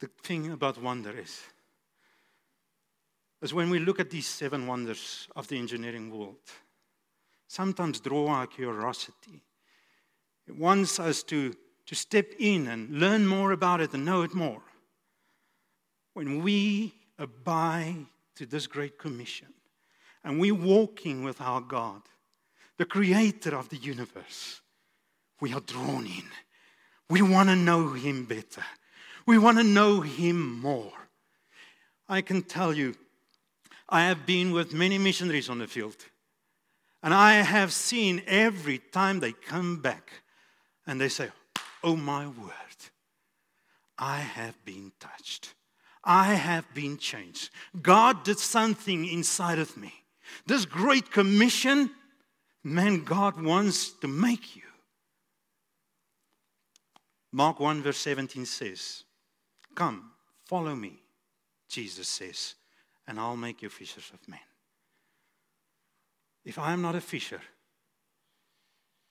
The 0.00 0.08
thing 0.22 0.52
about 0.52 0.80
wonder 0.80 1.10
is, 1.10 1.40
is 3.42 3.54
when 3.54 3.70
we 3.70 3.78
look 3.78 4.00
at 4.00 4.10
these 4.10 4.26
seven 4.26 4.66
wonders 4.66 5.28
of 5.36 5.48
the 5.48 5.58
engineering 5.58 6.10
world, 6.10 6.36
sometimes 7.46 8.00
draw 8.00 8.28
our 8.28 8.46
curiosity. 8.46 9.42
It 10.46 10.56
wants 10.56 10.98
us 10.98 11.22
to, 11.24 11.54
to 11.86 11.94
step 11.94 12.32
in 12.38 12.66
and 12.66 12.90
learn 12.90 13.26
more 13.26 13.52
about 13.52 13.80
it 13.80 13.94
and 13.94 14.04
know 14.04 14.22
it 14.22 14.34
more. 14.34 14.62
When 16.14 16.42
we 16.42 16.94
abide 17.18 18.06
to 18.36 18.46
this 18.46 18.66
great 18.66 18.98
commission. 18.98 19.48
And 20.24 20.40
we're 20.40 20.54
walking 20.54 21.24
with 21.24 21.40
our 21.40 21.60
God, 21.60 22.02
the 22.76 22.84
creator 22.84 23.56
of 23.56 23.68
the 23.68 23.76
universe. 23.76 24.60
We 25.40 25.52
are 25.52 25.60
drawn 25.60 26.06
in. 26.06 26.24
We 27.10 27.22
want 27.22 27.48
to 27.48 27.56
know 27.56 27.92
him 27.92 28.24
better. 28.24 28.64
We 29.26 29.38
want 29.38 29.58
to 29.58 29.64
know 29.64 30.00
him 30.00 30.60
more. 30.60 30.92
I 32.08 32.20
can 32.20 32.42
tell 32.42 32.72
you, 32.72 32.94
I 33.88 34.02
have 34.02 34.26
been 34.26 34.52
with 34.52 34.72
many 34.74 34.98
missionaries 34.98 35.48
on 35.48 35.58
the 35.58 35.66
field. 35.66 35.96
And 37.02 37.14
I 37.14 37.34
have 37.34 37.72
seen 37.72 38.22
every 38.26 38.78
time 38.78 39.20
they 39.20 39.32
come 39.32 39.80
back 39.80 40.10
and 40.86 41.00
they 41.00 41.08
say, 41.08 41.30
Oh 41.82 41.96
my 41.96 42.26
word, 42.26 42.52
I 43.96 44.18
have 44.18 44.62
been 44.64 44.92
touched. 44.98 45.54
I 46.02 46.34
have 46.34 46.72
been 46.74 46.96
changed. 46.96 47.50
God 47.80 48.24
did 48.24 48.38
something 48.38 49.06
inside 49.06 49.58
of 49.58 49.76
me. 49.76 49.92
This 50.46 50.64
great 50.64 51.10
commission, 51.10 51.90
man, 52.64 53.04
God 53.04 53.40
wants 53.40 53.90
to 54.00 54.08
make 54.08 54.56
you. 54.56 54.62
Mark 57.32 57.60
1, 57.60 57.82
verse 57.82 57.98
17 57.98 58.46
says, 58.46 59.04
Come, 59.74 60.10
follow 60.46 60.74
me, 60.74 60.98
Jesus 61.68 62.08
says, 62.08 62.54
and 63.08 63.18
I'll 63.18 63.36
make 63.36 63.62
you 63.62 63.70
fishers 63.70 64.10
of 64.12 64.28
men. 64.28 64.38
If 66.44 66.58
I 66.58 66.72
am 66.72 66.82
not 66.82 66.94
a 66.94 67.00
fisher, 67.00 67.40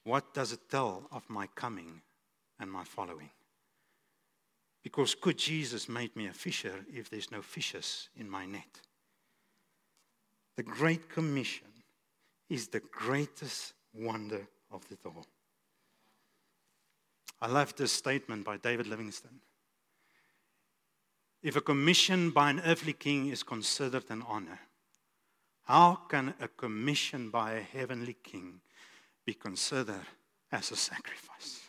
what 0.03 0.33
does 0.33 0.53
it 0.53 0.69
tell 0.69 1.07
of 1.11 1.29
my 1.29 1.47
coming 1.47 2.01
and 2.59 2.71
my 2.71 2.83
following? 2.83 3.31
Because 4.83 5.15
could 5.15 5.37
Jesus 5.37 5.89
make 5.89 6.15
me 6.15 6.27
a 6.27 6.33
fisher 6.33 6.85
if 6.93 7.09
there's 7.09 7.31
no 7.31 7.41
fishes 7.41 8.07
in 8.15 8.29
my 8.29 8.45
net? 8.45 8.79
The 10.55 10.63
Great 10.63 11.09
Commission 11.09 11.67
is 12.49 12.67
the 12.67 12.79
greatest 12.79 13.73
wonder 13.93 14.47
of 14.71 14.83
it 14.91 14.99
all. 15.05 15.25
I 17.41 17.47
love 17.47 17.75
this 17.75 17.91
statement 17.91 18.45
by 18.45 18.57
David 18.57 18.87
Livingstone. 18.87 19.41
If 21.43 21.55
a 21.55 21.61
commission 21.61 22.31
by 22.31 22.49
an 22.49 22.61
earthly 22.65 22.93
king 22.93 23.29
is 23.29 23.43
considered 23.43 24.05
an 24.09 24.23
honor, 24.27 24.59
how 25.63 25.95
can 26.09 26.33
a 26.39 26.47
commission 26.47 27.29
by 27.29 27.53
a 27.53 27.61
heavenly 27.61 28.15
king 28.23 28.61
be 29.25 29.33
considered 29.33 30.07
as 30.51 30.71
a 30.71 30.75
sacrifice? 30.75 31.61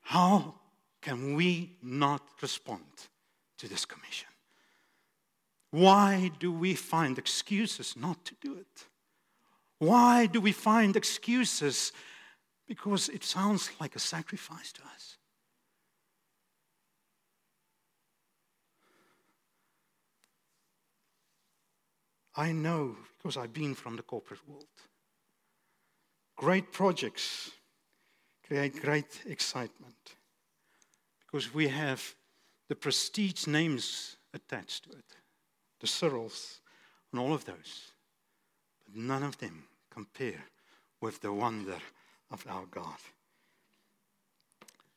How 0.00 0.54
can 1.00 1.34
we 1.34 1.76
not 1.82 2.22
respond 2.40 2.84
to 3.58 3.68
this 3.68 3.84
commission? 3.84 4.28
Why 5.70 6.30
do 6.38 6.52
we 6.52 6.74
find 6.74 7.18
excuses 7.18 7.96
not 7.96 8.24
to 8.26 8.34
do 8.40 8.54
it? 8.56 8.86
Why 9.78 10.26
do 10.26 10.40
we 10.40 10.52
find 10.52 10.96
excuses? 10.96 11.92
Because 12.66 13.08
it 13.08 13.24
sounds 13.24 13.70
like 13.80 13.96
a 13.96 13.98
sacrifice 13.98 14.72
to 14.72 14.82
us. 14.94 15.16
I 22.34 22.52
know 22.52 22.96
because 23.18 23.36
I've 23.36 23.52
been 23.52 23.74
from 23.74 23.96
the 23.96 24.02
corporate 24.02 24.46
world. 24.48 24.64
Great 26.36 26.72
projects 26.72 27.50
create 28.46 28.80
great 28.80 29.22
excitement 29.26 30.16
because 31.20 31.54
we 31.54 31.68
have 31.68 32.14
the 32.68 32.74
prestige 32.74 33.46
names 33.46 34.16
attached 34.34 34.84
to 34.84 34.90
it 34.90 35.04
the 35.80 35.88
Cyrils 35.88 36.60
and 37.10 37.20
all 37.20 37.34
of 37.34 37.44
those. 37.44 37.92
But 38.84 38.94
none 38.94 39.24
of 39.24 39.36
them 39.38 39.64
compare 39.90 40.44
with 41.00 41.20
the 41.20 41.32
wonder 41.32 41.78
of 42.30 42.46
our 42.48 42.64
God. 42.66 42.96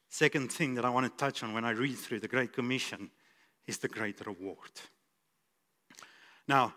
Second 0.07 0.51
thing 0.51 0.75
that 0.75 0.85
I 0.85 0.89
want 0.89 1.05
to 1.05 1.17
touch 1.17 1.43
on 1.43 1.53
when 1.53 1.65
I 1.65 1.71
read 1.71 1.97
through 1.97 2.19
the 2.19 2.27
Great 2.27 2.53
Commission 2.53 3.09
is 3.65 3.79
the 3.79 3.87
great 3.87 4.25
reward. 4.25 4.69
Now, 6.47 6.75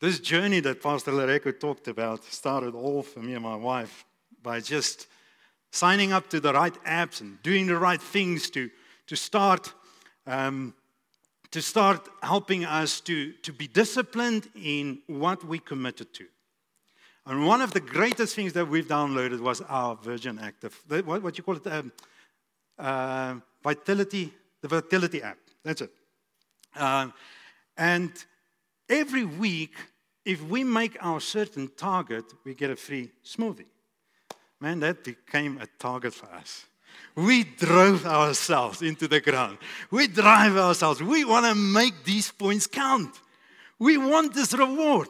this 0.00 0.20
journey 0.20 0.60
that 0.60 0.82
Pastor 0.82 1.12
Lareko 1.12 1.58
talked 1.58 1.88
about 1.88 2.24
started 2.24 2.74
all 2.74 3.02
for 3.02 3.20
me 3.20 3.34
and 3.34 3.42
my 3.42 3.56
wife 3.56 4.04
by 4.42 4.60
just 4.60 5.06
signing 5.70 6.12
up 6.12 6.28
to 6.30 6.40
the 6.40 6.52
right 6.52 6.74
apps 6.84 7.20
and 7.20 7.42
doing 7.42 7.66
the 7.66 7.78
right 7.78 8.00
things 8.00 8.50
to, 8.50 8.70
to 9.06 9.16
start 9.16 9.72
um, 10.26 10.74
to 11.50 11.62
start 11.62 12.08
helping 12.22 12.64
us 12.64 13.00
to, 13.00 13.32
to 13.42 13.52
be 13.52 13.66
disciplined 13.66 14.48
in 14.62 14.98
what 15.06 15.44
we 15.44 15.58
committed 15.58 16.12
to. 16.12 16.26
And 17.24 17.46
one 17.46 17.60
of 17.60 17.72
the 17.72 17.80
greatest 17.80 18.34
things 18.34 18.52
that 18.52 18.68
we've 18.68 18.86
downloaded 18.86 19.40
was 19.40 19.60
our 19.62 19.96
Virgin 19.96 20.38
Active, 20.38 20.78
what, 21.04 21.22
what 21.22 21.38
you 21.38 21.44
call 21.44 21.56
it, 21.56 21.66
um, 21.66 21.92
uh, 22.78 23.34
Vitality, 23.62 24.32
the 24.60 24.68
Vitality 24.68 25.22
app. 25.22 25.38
That's 25.64 25.80
it. 25.80 25.90
Uh, 26.74 27.08
and 27.76 28.12
every 28.88 29.24
week, 29.24 29.74
if 30.24 30.42
we 30.42 30.64
make 30.64 30.96
our 31.00 31.20
certain 31.20 31.70
target, 31.76 32.24
we 32.44 32.54
get 32.54 32.70
a 32.70 32.76
free 32.76 33.10
smoothie. 33.24 33.66
Man, 34.60 34.80
that 34.80 35.04
became 35.04 35.58
a 35.58 35.66
target 35.78 36.14
for 36.14 36.26
us. 36.26 36.66
We 37.14 37.44
drove 37.44 38.06
ourselves 38.06 38.82
into 38.82 39.06
the 39.06 39.20
ground. 39.20 39.58
We 39.90 40.06
drive 40.06 40.56
ourselves. 40.56 41.02
We 41.02 41.24
want 41.24 41.46
to 41.46 41.54
make 41.54 42.04
these 42.04 42.30
points 42.30 42.66
count. 42.66 43.14
We 43.78 43.98
want 43.98 44.34
this 44.34 44.52
reward. 44.54 45.08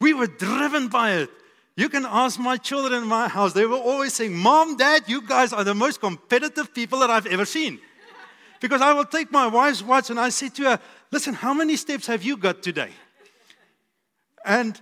We 0.00 0.14
were 0.14 0.26
driven 0.26 0.88
by 0.88 1.12
it. 1.12 1.30
You 1.76 1.88
can 1.88 2.04
ask 2.04 2.38
my 2.38 2.56
children 2.56 3.02
in 3.02 3.08
my 3.08 3.28
house. 3.28 3.52
They 3.52 3.66
were 3.66 3.76
always 3.76 4.12
saying, 4.14 4.36
Mom, 4.36 4.76
Dad, 4.76 5.04
you 5.06 5.26
guys 5.26 5.52
are 5.52 5.64
the 5.64 5.74
most 5.74 6.00
competitive 6.00 6.74
people 6.74 6.98
that 7.00 7.10
I've 7.10 7.26
ever 7.26 7.44
seen. 7.44 7.80
Because 8.60 8.82
I 8.82 8.92
will 8.92 9.06
take 9.06 9.32
my 9.32 9.46
wife's 9.46 9.82
watch 9.82 10.10
and 10.10 10.20
I 10.20 10.28
say 10.28 10.50
to 10.50 10.62
her, 10.64 10.80
Listen, 11.10 11.34
how 11.34 11.54
many 11.54 11.76
steps 11.76 12.06
have 12.06 12.22
you 12.22 12.36
got 12.36 12.62
today? 12.62 12.90
And 14.44 14.80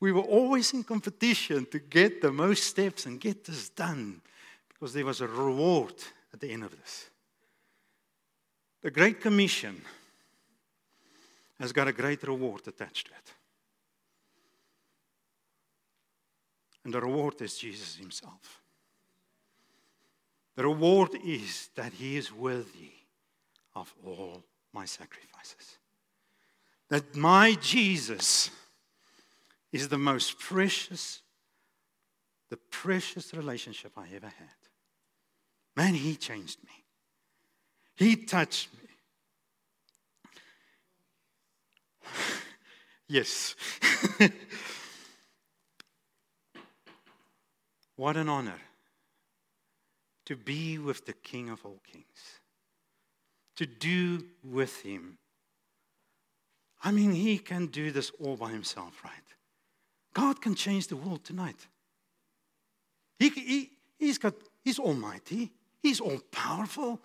we 0.00 0.12
were 0.12 0.22
always 0.22 0.74
in 0.74 0.82
competition 0.82 1.66
to 1.70 1.78
get 1.78 2.20
the 2.20 2.32
most 2.32 2.64
steps 2.64 3.06
and 3.06 3.20
get 3.20 3.44
this 3.44 3.68
done 3.68 4.20
because 4.68 4.92
there 4.92 5.06
was 5.06 5.20
a 5.20 5.28
reward 5.28 5.94
at 6.34 6.40
the 6.40 6.50
end 6.50 6.64
of 6.64 6.72
this. 6.72 7.08
The 8.82 8.90
Great 8.90 9.20
Commission 9.20 9.80
has 11.60 11.72
got 11.72 11.86
a 11.86 11.92
great 11.92 12.22
reward 12.24 12.66
attached 12.66 13.06
to 13.06 13.12
it. 13.12 13.32
And 16.84 16.92
the 16.92 17.00
reward 17.00 17.40
is 17.40 17.56
Jesus 17.56 17.94
Himself. 17.94 18.60
The 20.56 20.64
reward 20.64 21.10
is 21.24 21.70
that 21.76 21.92
He 21.92 22.16
is 22.16 22.32
worthy 22.32 22.90
of 23.74 23.94
all 24.04 24.44
my 24.72 24.84
sacrifices. 24.84 25.78
That 26.88 27.14
my 27.14 27.54
Jesus 27.60 28.50
is 29.72 29.88
the 29.88 29.98
most 29.98 30.38
precious, 30.38 31.22
the 32.50 32.58
precious 32.70 33.32
relationship 33.34 33.92
I 33.96 34.06
ever 34.14 34.26
had. 34.26 34.48
Man, 35.74 35.94
He 35.94 36.16
changed 36.16 36.58
me. 36.64 36.84
He 37.96 38.16
touched 38.16 38.68
me. 38.74 38.80
yes. 43.08 43.54
what 47.96 48.16
an 48.16 48.28
honor 48.28 48.60
to 50.26 50.36
be 50.36 50.78
with 50.78 51.06
the 51.06 51.12
King 51.12 51.50
of 51.50 51.64
all 51.64 51.80
kings, 51.90 52.31
to 53.56 53.66
do 53.66 54.24
with 54.42 54.80
Him. 54.82 55.18
I 56.82 56.90
mean, 56.90 57.12
He 57.12 57.38
can 57.38 57.66
do 57.66 57.90
this 57.90 58.10
all 58.20 58.36
by 58.36 58.50
Himself, 58.50 59.02
right? 59.04 59.12
God 60.14 60.40
can 60.42 60.54
change 60.54 60.88
the 60.88 60.96
world 60.96 61.24
tonight. 61.24 61.66
He, 63.18 63.28
he, 63.30 63.70
he's, 63.98 64.18
got, 64.18 64.34
he's 64.64 64.78
almighty. 64.78 65.52
He's 65.82 66.00
all 66.00 66.20
powerful. 66.30 67.00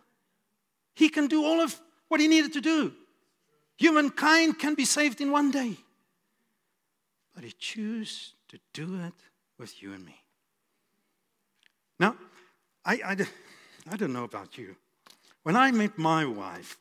He 0.94 1.10
can 1.10 1.28
do 1.28 1.44
all 1.44 1.62
of 1.62 1.80
what 2.08 2.20
he 2.20 2.28
needed 2.28 2.54
to 2.54 2.62
do. 2.62 2.94
Humankind 3.78 4.60
can 4.60 4.74
be 4.74 4.86
saved 4.86 5.22
in 5.22 5.32
one 5.32 5.52
day. 5.52 5.78
But 7.36 7.44
he 7.44 7.52
chose 7.52 8.34
to 8.50 8.60
do 8.74 9.00
it 9.06 9.14
with 9.60 9.82
you 9.82 9.94
and 9.94 10.04
me. 10.04 10.16
Now, 12.00 12.16
I, 12.84 12.94
I, 13.06 13.28
I 13.92 13.96
don't 13.96 14.14
know 14.14 14.24
about 14.24 14.58
you. 14.58 14.76
When 15.48 15.56
I 15.56 15.72
met 15.72 15.98
my 15.98 16.26
wife 16.26 16.78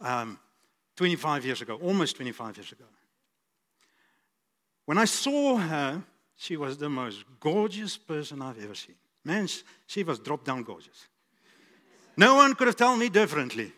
um, 0.00 0.40
25 0.96 1.44
years 1.44 1.62
ago, 1.62 1.76
almost 1.76 2.16
25 2.16 2.56
years 2.56 2.72
ago, 2.72 2.84
when 4.86 4.98
I 4.98 5.04
saw 5.04 5.56
her, 5.58 6.02
she 6.34 6.56
was 6.56 6.78
the 6.78 6.88
most 6.88 7.24
gorgeous 7.38 7.96
person 7.96 8.42
I've 8.42 8.60
ever 8.60 8.74
seen. 8.74 8.96
Man, 9.24 9.46
she 9.86 10.02
was 10.02 10.18
drop 10.18 10.44
down 10.44 10.64
gorgeous. 10.64 11.06
No 12.16 12.34
one 12.34 12.56
could 12.56 12.66
have 12.66 12.74
told 12.74 12.98
me 12.98 13.08
differently. 13.08 13.70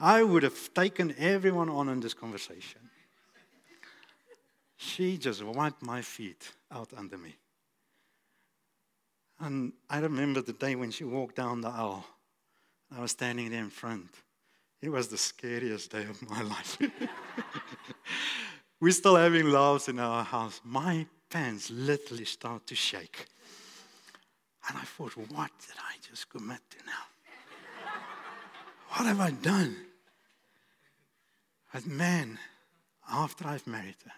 I 0.00 0.22
would 0.22 0.42
have 0.42 0.72
taken 0.72 1.14
everyone 1.18 1.68
on 1.68 1.90
in 1.90 2.00
this 2.00 2.14
conversation. 2.14 2.80
She 4.78 5.18
just 5.18 5.42
wiped 5.42 5.82
my 5.82 6.00
feet 6.00 6.52
out 6.72 6.88
under 6.96 7.18
me. 7.18 7.36
And 9.40 9.74
I 9.90 9.98
remember 9.98 10.40
the 10.40 10.54
day 10.54 10.74
when 10.74 10.90
she 10.90 11.04
walked 11.04 11.36
down 11.36 11.60
the 11.60 11.68
aisle. 11.68 12.06
I 12.94 13.00
was 13.00 13.12
standing 13.12 13.50
there 13.50 13.62
in 13.62 13.70
front. 13.70 14.08
It 14.82 14.90
was 14.90 15.08
the 15.08 15.18
scariest 15.18 15.90
day 15.90 16.04
of 16.04 16.28
my 16.28 16.42
life. 16.54 16.78
We're 18.80 18.92
still 18.92 19.16
having 19.16 19.50
laughs 19.50 19.88
in 19.88 19.98
our 19.98 20.22
house. 20.22 20.60
My 20.64 21.06
pants 21.30 21.70
literally 21.70 22.24
start 22.24 22.66
to 22.66 22.74
shake. 22.74 23.26
And 24.68 24.76
I 24.76 24.82
thought, 24.82 25.16
what 25.16 25.50
did 25.66 25.76
I 25.78 25.96
just 26.08 26.28
commit 26.28 26.60
to 26.70 26.76
now? 26.86 26.92
what 28.90 29.06
have 29.06 29.20
I 29.20 29.30
done? 29.30 29.76
But 31.72 31.86
man, 31.86 32.38
after 33.10 33.46
I've 33.46 33.66
married 33.66 33.96
her, 34.04 34.12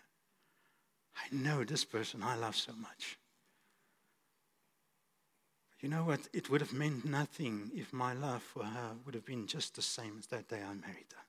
I 1.17 1.35
know 1.35 1.65
this 1.65 1.85
person 1.85 2.23
I 2.23 2.37
love 2.37 2.57
so 2.57 2.73
much. 2.73 3.19
You 5.81 5.89
know 5.89 6.05
what? 6.05 6.21
It 6.33 6.51
would 6.51 6.61
have 6.61 6.73
meant 6.73 7.05
nothing 7.05 7.71
if 7.75 7.93
my 7.93 8.13
love 8.13 8.43
for 8.43 8.65
her 8.65 8.93
would 9.05 9.15
have 9.15 9.25
been 9.25 9.47
just 9.47 9.77
the 9.77 9.83
same 9.83 10.17
as 10.19 10.27
that 10.27 10.49
day 10.49 10.61
I 10.63 10.75
married 10.75 11.07
her. 11.13 11.23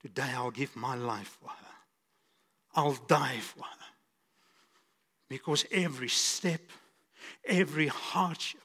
Today 0.00 0.30
I'll 0.34 0.50
give 0.50 0.74
my 0.76 0.94
life 0.94 1.36
for 1.40 1.50
her. 1.50 1.74
I'll 2.74 2.98
die 3.06 3.38
for 3.40 3.64
her. 3.64 3.86
Because 5.28 5.66
every 5.70 6.08
step, 6.08 6.60
every 7.44 7.88
hardship, 7.88 8.60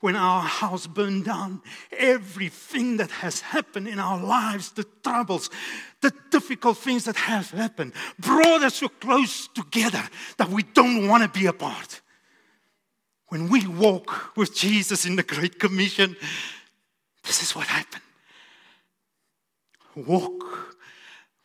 when 0.00 0.16
our 0.16 0.42
house 0.42 0.86
burned 0.86 1.24
down, 1.24 1.62
everything 1.96 2.96
that 2.98 3.10
has 3.10 3.40
happened 3.40 3.86
in 3.88 4.00
our 4.00 4.22
lives, 4.22 4.72
the 4.72 4.84
troubles, 5.04 5.48
the 6.00 6.12
difficult 6.30 6.76
things 6.76 7.04
that 7.04 7.16
have 7.16 7.50
happened, 7.52 7.92
brought 8.18 8.62
us 8.62 8.74
so 8.76 8.88
close 8.88 9.48
together 9.48 10.02
that 10.38 10.50
we 10.50 10.62
don't 10.62 11.08
want 11.08 11.22
to 11.22 11.38
be 11.40 11.46
apart. 11.46 12.01
When 13.32 13.48
we 13.48 13.66
walk 13.66 14.36
with 14.36 14.54
Jesus 14.54 15.06
in 15.06 15.16
the 15.16 15.22
Great 15.22 15.58
Commission, 15.58 16.16
this 17.24 17.42
is 17.42 17.56
what 17.56 17.66
happened. 17.66 18.02
Walk 19.94 20.76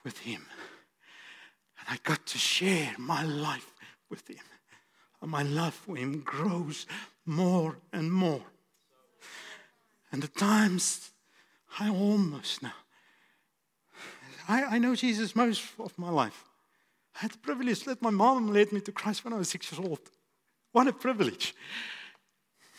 with 0.04 0.18
Him. 0.18 0.46
And 1.80 1.88
I 1.88 1.98
got 2.04 2.26
to 2.26 2.38
share 2.38 2.94
my 2.98 3.24
life 3.24 3.72
with 4.10 4.28
Him. 4.30 4.44
And 5.22 5.32
my 5.32 5.44
love 5.44 5.76
for 5.76 5.96
Him 5.96 6.24
grows 6.26 6.88
more 7.26 7.78
and 7.94 8.12
more. 8.12 8.44
And 10.12 10.22
the 10.22 10.28
times 10.28 11.12
I 11.80 11.88
almost 11.88 12.64
know. 12.64 12.78
I, 14.50 14.76
I 14.76 14.78
know 14.78 14.94
Jesus 14.94 15.38
most 15.38 15.64
of 15.80 15.98
my 15.98 16.10
life. 16.10 16.44
I 17.16 17.20
had 17.20 17.32
the 17.32 17.38
privilege 17.38 17.86
that 17.86 18.02
my 18.02 18.10
mom 18.10 18.50
led 18.52 18.74
me 18.74 18.82
to 18.82 18.92
Christ 18.92 19.24
when 19.24 19.32
I 19.32 19.38
was 19.38 19.48
six 19.48 19.72
years 19.72 19.88
old. 19.88 20.02
What 20.78 20.88
a 20.88 20.94
privilege. 20.94 21.56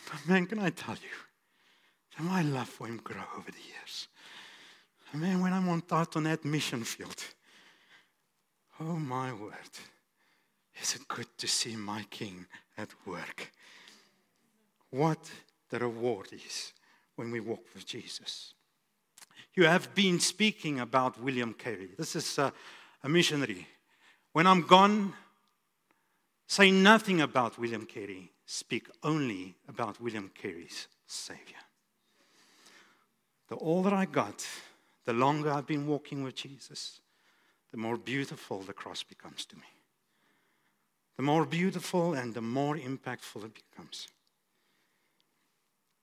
But 0.09 0.25
man, 0.25 0.45
can 0.45 0.59
I 0.59 0.69
tell 0.69 0.95
you, 0.95 2.23
my 2.23 2.43
love 2.43 2.69
for 2.69 2.87
him 2.87 2.95
grew 3.03 3.21
over 3.37 3.51
the 3.51 3.57
years. 3.57 4.07
And 5.11 5.21
man, 5.21 5.41
when 5.41 5.51
I'm 5.51 5.67
on 5.67 5.83
out 5.91 6.15
on 6.15 6.23
that 6.23 6.45
mission 6.45 6.85
field, 6.85 7.21
oh 8.79 8.95
my 8.95 9.33
word, 9.33 9.73
is 10.81 10.95
it 10.95 11.09
good 11.09 11.27
to 11.39 11.45
see 11.45 11.75
my 11.75 12.05
King 12.09 12.45
at 12.77 12.87
work 13.05 13.51
what 14.91 15.29
the 15.69 15.79
reward 15.79 16.29
is 16.31 16.71
when 17.17 17.31
we 17.31 17.41
walk 17.41 17.65
with 17.73 17.85
Jesus. 17.85 18.53
You 19.55 19.65
have 19.65 19.93
been 19.93 20.21
speaking 20.21 20.79
about 20.79 21.21
William 21.21 21.53
Carey. 21.53 21.89
This 21.97 22.15
is 22.15 22.37
a, 22.37 22.53
a 23.03 23.09
missionary. 23.09 23.67
When 24.31 24.47
I'm 24.47 24.61
gone, 24.61 25.13
say 26.49 26.71
nothing 26.71 27.21
about 27.21 27.59
William 27.59 27.85
Carey. 27.85 28.31
Speak 28.45 28.89
only 29.03 29.55
about 29.67 30.01
William 30.01 30.31
Carey's 30.33 30.87
Savior. 31.05 31.61
The 33.47 33.55
older 33.57 33.93
I 33.93 34.05
got, 34.05 34.45
the 35.05 35.13
longer 35.13 35.51
I've 35.51 35.67
been 35.67 35.85
walking 35.87 36.23
with 36.23 36.35
Jesus, 36.35 36.99
the 37.71 37.77
more 37.77 37.97
beautiful 37.97 38.61
the 38.61 38.73
cross 38.73 39.03
becomes 39.03 39.45
to 39.45 39.55
me. 39.55 39.67
The 41.17 41.23
more 41.23 41.45
beautiful 41.45 42.15
and 42.15 42.33
the 42.33 42.41
more 42.41 42.75
impactful 42.75 43.45
it 43.45 43.59
becomes. 43.71 44.07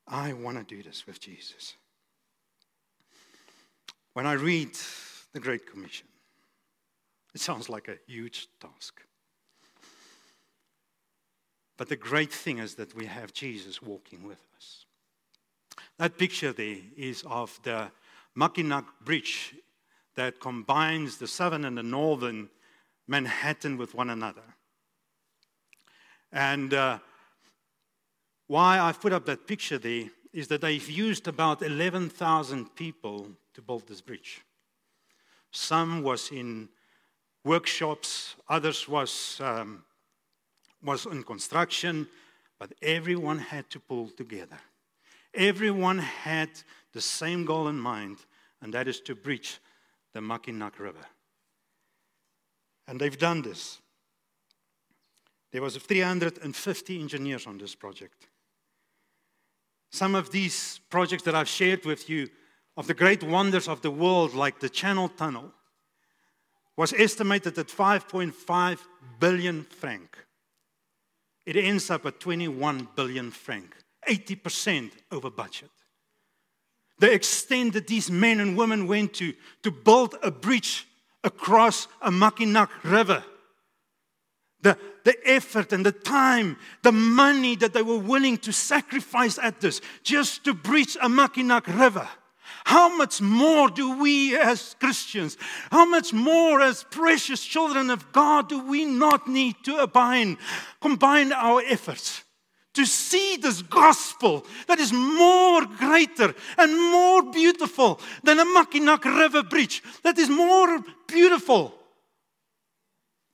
I 0.07 0.33
want 0.33 0.59
to 0.59 0.77
do 0.77 0.83
this 0.83 1.07
with 1.07 1.19
Jesus. 1.21 1.75
When 4.13 4.27
I 4.27 4.35
read 4.35 4.71
the 5.33 5.41
Great 5.41 5.67
Commission, 5.69 6.07
it 7.35 7.41
sounds 7.41 7.69
like 7.69 7.89
a 7.89 7.99
huge 8.07 8.47
task. 8.61 9.06
But 11.77 11.89
the 11.89 11.97
great 11.97 12.33
thing 12.33 12.59
is 12.59 12.75
that 12.77 12.95
we 12.95 13.07
have 13.07 13.33
Jesus 13.33 13.83
walking 13.83 14.27
with 14.27 14.39
us. 14.57 14.85
That 15.99 16.19
picture 16.19 16.53
there 16.53 16.79
is 16.97 17.23
of 17.27 17.59
the 17.63 17.91
Mackinac 18.35 18.85
Bridge 19.05 19.55
that 20.15 20.41
combines 20.41 21.19
the 21.19 21.27
southern 21.27 21.65
and 21.65 21.77
the 21.77 21.83
northern 21.83 22.49
Manhattan 23.07 23.77
with 23.77 23.95
one 23.95 24.11
another. 24.11 24.43
And 26.33 26.75
uh, 26.75 26.99
why 28.47 28.79
I've 28.79 29.01
put 29.01 29.13
up 29.13 29.27
that 29.27 29.47
picture 29.47 29.79
there 29.79 30.11
is 30.33 30.49
that 30.49 30.61
they've 30.61 30.91
used 30.91 31.29
about 31.29 31.63
11,000 31.63 32.75
people 32.75 33.29
to 33.55 33.63
build 33.63 33.87
this 33.87 34.01
bridge. 34.01 34.43
Some 35.51 36.03
was 36.03 36.31
in 36.31 36.69
workshops, 37.45 38.37
others 38.49 38.87
was, 38.87 39.41
um, 39.43 39.85
was 40.87 41.05
in 41.07 41.23
construction, 41.23 42.09
but 42.59 42.73
everyone 42.81 43.39
had 43.39 43.69
to 43.71 43.81
pull 43.81 44.09
together. 44.09 44.59
Everyone 45.35 45.99
had 45.99 46.49
the 46.93 47.01
same 47.01 47.45
goal 47.45 47.69
in 47.69 47.79
mind, 47.79 48.19
and 48.63 48.73
that 48.73 48.89
is 48.89 49.01
to 49.01 49.15
breach 49.15 49.59
the 50.15 50.21
Mackinac 50.21 50.79
River. 50.79 51.05
And 52.89 52.99
they've 52.99 53.19
done 53.19 53.43
this. 53.43 53.81
There 55.53 55.61
was 55.61 55.77
350 55.77 57.01
engineers 57.01 57.47
on 57.47 57.59
this 57.59 57.75
project. 57.75 58.29
Some 59.91 60.15
of 60.15 60.31
these 60.31 60.81
projects 60.89 61.23
that 61.25 61.35
I've 61.35 61.49
shared 61.49 61.85
with 61.85 62.09
you 62.09 62.29
of 62.77 62.87
the 62.87 62.95
great 62.95 63.23
wonders 63.23 63.69
of 63.69 63.83
the 63.83 63.91
world, 63.91 64.35
like 64.35 64.61
the 64.61 64.69
Channel 64.69 65.09
Tunnel, 65.09 65.53
was 66.77 66.93
estimated 66.93 67.59
at 67.59 67.69
5.5 67.69 68.79
billion 69.19 69.63
franc. 69.65 70.26
It 71.47 71.57
ends 71.57 71.91
up 71.91 72.05
at 72.05 72.21
21 72.21 72.89
billion 72.95 73.31
franc, 73.31 73.75
80% 74.07 74.91
over 75.11 75.31
budget. 75.31 75.71
The 76.99 77.13
extent 77.13 77.75
that 77.75 77.87
these 77.87 78.11
men 78.11 78.41
and 78.41 78.57
women 78.57 78.87
went 78.87 79.15
to 79.15 79.33
to 79.63 79.71
build 79.71 80.17
a 80.23 80.31
bridge 80.31 80.87
across 81.23 81.89
a 82.03 82.11
Mackinac 82.11 82.71
River 82.85 83.23
the, 84.67 84.77
the 85.05 85.17
effort 85.25 85.73
and 85.73 85.87
the 85.87 85.93
time, 85.93 86.57
the 86.83 86.93
money 86.93 87.55
that 87.57 87.73
they 87.73 87.83
were 87.83 87.99
willing 87.99 88.37
to 88.39 88.53
sacrifice 88.53 89.39
at 89.39 89.61
this 89.61 89.81
just 90.03 90.45
to 90.45 90.55
bridge 90.55 90.97
a 91.01 91.09
Mackinac 91.09 91.67
River. 91.69 92.09
How 92.65 92.95
much 92.97 93.21
more 93.21 93.69
do 93.69 93.99
we 93.99 94.37
as 94.37 94.75
Christians, 94.81 95.37
how 95.71 95.85
much 95.85 96.13
more 96.13 96.61
as 96.61 96.85
precious 96.85 97.45
children 97.45 97.91
of 97.91 98.13
God 98.13 98.49
do 98.49 98.61
we 98.61 98.85
not 98.85 99.29
need 99.29 99.57
to 99.65 99.77
abide, 99.77 100.37
combine 100.81 101.33
our 101.33 101.63
efforts 101.67 102.23
to 102.75 102.85
see 102.85 103.37
this 103.37 103.63
gospel 103.63 104.45
that 104.67 104.79
is 104.79 104.93
more 104.93 105.65
greater 105.65 106.35
and 106.59 106.79
more 106.91 107.23
beautiful 107.23 108.01
than 108.23 108.39
a 108.39 108.45
Mackinac 108.45 109.05
River 109.05 109.43
bridge, 109.43 109.83
that 110.03 110.19
is 110.19 110.29
more 110.29 110.85
beautiful 111.07 111.75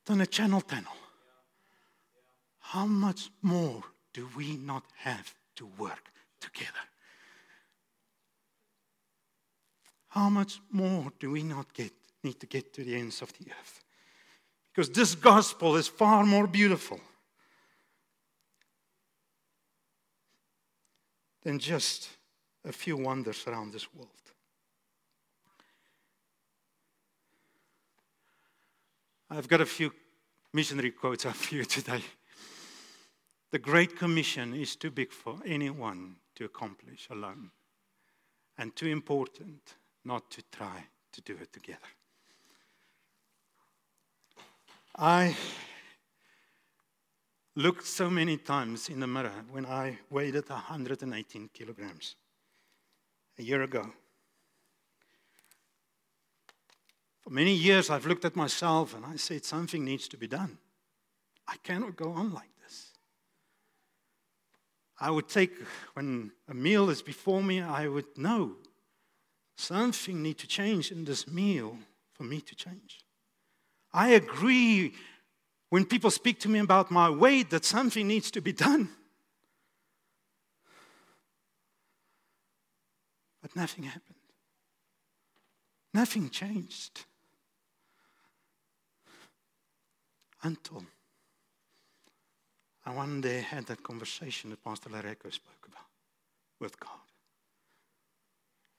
than 0.06 0.20
a 0.20 0.26
channel 0.26 0.60
tunnel? 0.60 0.92
how 2.72 2.86
much 2.86 3.30
more 3.42 3.82
do 4.14 4.26
we 4.34 4.56
not 4.56 4.82
have 4.96 5.34
to 5.56 5.66
work 5.76 6.10
together? 6.40 6.91
How 10.12 10.28
much 10.28 10.60
more 10.70 11.10
do 11.18 11.30
we 11.30 11.42
not 11.42 11.72
get, 11.72 11.90
need 12.22 12.38
to 12.40 12.46
get 12.46 12.74
to 12.74 12.84
the 12.84 12.96
ends 12.96 13.22
of 13.22 13.32
the 13.38 13.46
earth? 13.50 13.82
Because 14.70 14.90
this 14.90 15.14
gospel 15.14 15.74
is 15.76 15.88
far 15.88 16.26
more 16.26 16.46
beautiful 16.46 17.00
than 21.42 21.58
just 21.58 22.10
a 22.62 22.72
few 22.72 22.98
wonders 22.98 23.42
around 23.46 23.72
this 23.72 23.94
world. 23.94 24.10
I've 29.30 29.48
got 29.48 29.62
a 29.62 29.66
few 29.66 29.94
missionary 30.52 30.90
quotes 30.90 31.24
up 31.24 31.36
for 31.36 31.54
you 31.54 31.64
today. 31.78 32.02
The 33.50 33.58
Great 33.58 33.96
Commission 33.96 34.52
is 34.52 34.76
too 34.76 34.90
big 34.90 35.10
for 35.10 35.38
anyone 35.46 36.16
to 36.34 36.44
accomplish 36.44 37.08
alone, 37.10 37.50
and 38.58 38.76
too 38.76 38.88
important 38.88 39.74
not 40.04 40.30
to 40.30 40.42
try 40.50 40.84
to 41.12 41.20
do 41.20 41.36
it 41.40 41.52
together. 41.52 41.78
I 44.96 45.36
looked 47.54 47.86
so 47.86 48.10
many 48.10 48.36
times 48.36 48.88
in 48.88 49.00
the 49.00 49.06
mirror 49.06 49.44
when 49.50 49.66
I 49.66 49.98
weighed 50.10 50.36
at 50.36 50.48
118 50.48 51.50
kilograms 51.52 52.16
a 53.38 53.42
year 53.42 53.62
ago. 53.62 53.90
For 57.22 57.30
many 57.30 57.54
years, 57.54 57.88
I've 57.88 58.06
looked 58.06 58.24
at 58.24 58.36
myself 58.36 58.94
and 58.94 59.06
I 59.06 59.16
said, 59.16 59.44
something 59.44 59.84
needs 59.84 60.08
to 60.08 60.16
be 60.16 60.26
done. 60.26 60.58
I 61.46 61.56
cannot 61.62 61.96
go 61.96 62.10
on 62.12 62.32
like 62.32 62.50
this. 62.62 62.90
I 64.98 65.10
would 65.10 65.28
take, 65.28 65.52
when 65.94 66.32
a 66.48 66.54
meal 66.54 66.90
is 66.90 67.02
before 67.02 67.42
me, 67.42 67.60
I 67.60 67.86
would 67.86 68.16
know 68.16 68.56
something 69.56 70.22
need 70.22 70.38
to 70.38 70.46
change 70.46 70.90
in 70.90 71.04
this 71.04 71.26
meal 71.26 71.78
for 72.12 72.24
me 72.24 72.40
to 72.40 72.54
change. 72.54 73.00
I 73.92 74.10
agree 74.10 74.94
when 75.70 75.84
people 75.84 76.10
speak 76.10 76.40
to 76.40 76.48
me 76.48 76.58
about 76.58 76.90
my 76.90 77.10
weight 77.10 77.50
that 77.50 77.64
something 77.64 78.06
needs 78.06 78.30
to 78.32 78.40
be 78.40 78.52
done. 78.52 78.88
But 83.40 83.56
nothing 83.56 83.84
happened. 83.84 84.16
Nothing 85.94 86.30
changed 86.30 87.04
until 90.42 90.84
I 92.84 92.94
one 92.94 93.20
day 93.20 93.40
had 93.40 93.66
that 93.66 93.82
conversation 93.82 94.50
that 94.50 94.64
Pastor 94.64 94.90
Lareko 94.90 95.32
spoke 95.32 95.66
about. 95.66 95.86
with 96.62 96.78
God. 96.78 97.11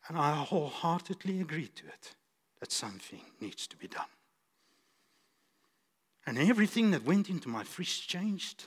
And 0.08 0.18
I 0.18 0.36
wholeheartedly 0.36 1.40
agree 1.40 1.68
to 1.68 1.88
it 1.88 2.16
that 2.60 2.72
something 2.72 3.22
needs 3.40 3.68
to 3.68 3.78
be 3.78 3.88
done. 3.88 4.06
And 6.26 6.38
everything 6.38 6.92
that 6.92 7.04
went 7.04 7.30
into 7.30 7.50
my 7.50 7.64
fridge 7.64 8.08
changed. 8.08 8.66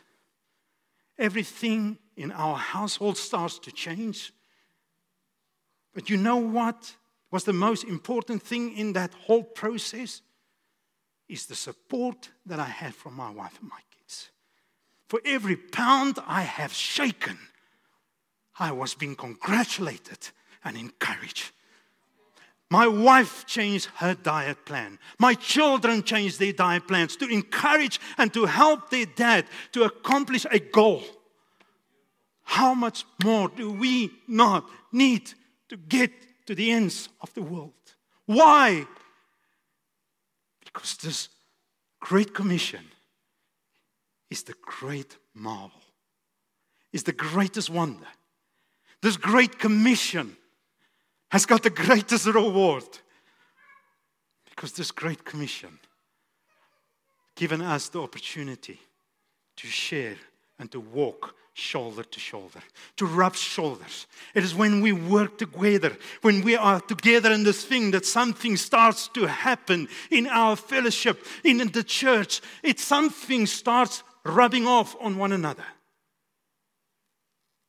Everything 1.18 1.98
in 2.16 2.32
our 2.32 2.56
household 2.56 3.16
starts 3.16 3.58
to 3.60 3.72
change. 3.72 4.32
But 5.94 6.10
you 6.10 6.16
know 6.16 6.36
what 6.36 6.94
was 7.30 7.44
the 7.44 7.52
most 7.52 7.84
important 7.84 8.42
thing 8.42 8.76
in 8.76 8.92
that 8.92 9.12
whole 9.14 9.42
process? 9.42 10.22
Is 11.28 11.46
the 11.46 11.54
support 11.54 12.30
that 12.44 12.60
I 12.60 12.64
had 12.68 12.94
from 12.94 13.14
my 13.14 13.30
wife 13.30 13.58
and 13.60 13.68
my 13.68 13.80
kids. 13.90 14.30
For 15.08 15.20
every 15.24 15.56
pound 15.56 16.18
I 16.26 16.42
have 16.42 16.72
shaken, 16.72 17.38
I 18.58 18.72
was 18.72 18.94
being 18.94 19.16
congratulated 19.16 20.30
and 20.66 20.76
encourage. 20.76 21.52
My 22.68 22.88
wife 22.88 23.46
changed 23.46 23.86
her 23.96 24.14
diet 24.14 24.64
plan. 24.64 24.98
My 25.18 25.34
children 25.34 26.02
changed 26.02 26.40
their 26.40 26.52
diet 26.52 26.88
plans 26.88 27.16
to 27.16 27.28
encourage 27.28 28.00
and 28.18 28.34
to 28.34 28.44
help 28.46 28.90
their 28.90 29.06
dad 29.06 29.46
to 29.72 29.84
accomplish 29.84 30.44
a 30.50 30.58
goal. 30.58 31.04
How 32.42 32.74
much 32.74 33.04
more 33.22 33.48
do 33.48 33.70
we 33.70 34.10
not 34.26 34.68
need 34.90 35.32
to 35.68 35.76
get 35.76 36.10
to 36.46 36.54
the 36.56 36.72
ends 36.72 37.08
of 37.20 37.32
the 37.34 37.42
world? 37.42 37.72
Why? 38.26 38.86
Because 40.64 40.96
this 40.96 41.28
Great 42.00 42.34
Commission 42.34 42.84
is 44.28 44.42
the 44.42 44.54
great 44.60 45.16
marvel, 45.34 45.82
is 46.92 47.04
the 47.04 47.12
greatest 47.12 47.70
wonder. 47.70 48.06
This 49.02 49.16
Great 49.16 49.60
Commission 49.60 50.36
has 51.30 51.46
got 51.46 51.62
the 51.62 51.70
greatest 51.70 52.26
reward. 52.26 52.84
Because 54.48 54.72
this 54.72 54.90
Great 54.90 55.24
Commission 55.24 55.78
given 57.34 57.60
us 57.60 57.88
the 57.90 58.00
opportunity 58.00 58.80
to 59.56 59.66
share 59.66 60.16
and 60.58 60.70
to 60.72 60.80
walk 60.80 61.34
shoulder 61.56 62.02
to 62.02 62.20
shoulder, 62.20 62.60
to 62.96 63.06
rub 63.06 63.34
shoulders. 63.34 64.06
It 64.34 64.44
is 64.44 64.54
when 64.54 64.82
we 64.82 64.92
work 64.92 65.38
together, 65.38 65.96
when 66.20 66.42
we 66.42 66.54
are 66.54 66.80
together 66.80 67.32
in 67.32 67.44
this 67.44 67.64
thing, 67.64 67.92
that 67.92 68.04
something 68.04 68.58
starts 68.58 69.08
to 69.08 69.24
happen 69.26 69.88
in 70.10 70.26
our 70.26 70.54
fellowship, 70.54 71.24
in 71.44 71.58
the 71.58 71.82
church. 71.82 72.42
It 72.62 72.78
something 72.78 73.46
starts 73.46 74.02
rubbing 74.22 74.66
off 74.66 74.96
on 75.00 75.16
one 75.16 75.32
another. 75.32 75.64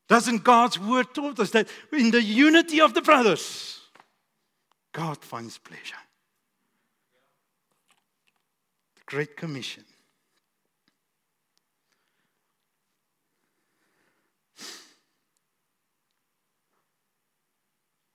Doesn't 0.07 0.43
God's 0.43 0.79
word 0.79 1.13
taught 1.13 1.39
us 1.39 1.51
that 1.51 1.67
in 1.91 2.11
the 2.11 2.23
unity 2.23 2.79
of 2.79 2.93
the 2.93 3.01
brothers, 3.01 3.79
God 4.93 5.17
finds 5.17 5.57
pleasure? 5.57 5.95
The 8.95 9.01
Great 9.05 9.35
Commission. 9.35 9.83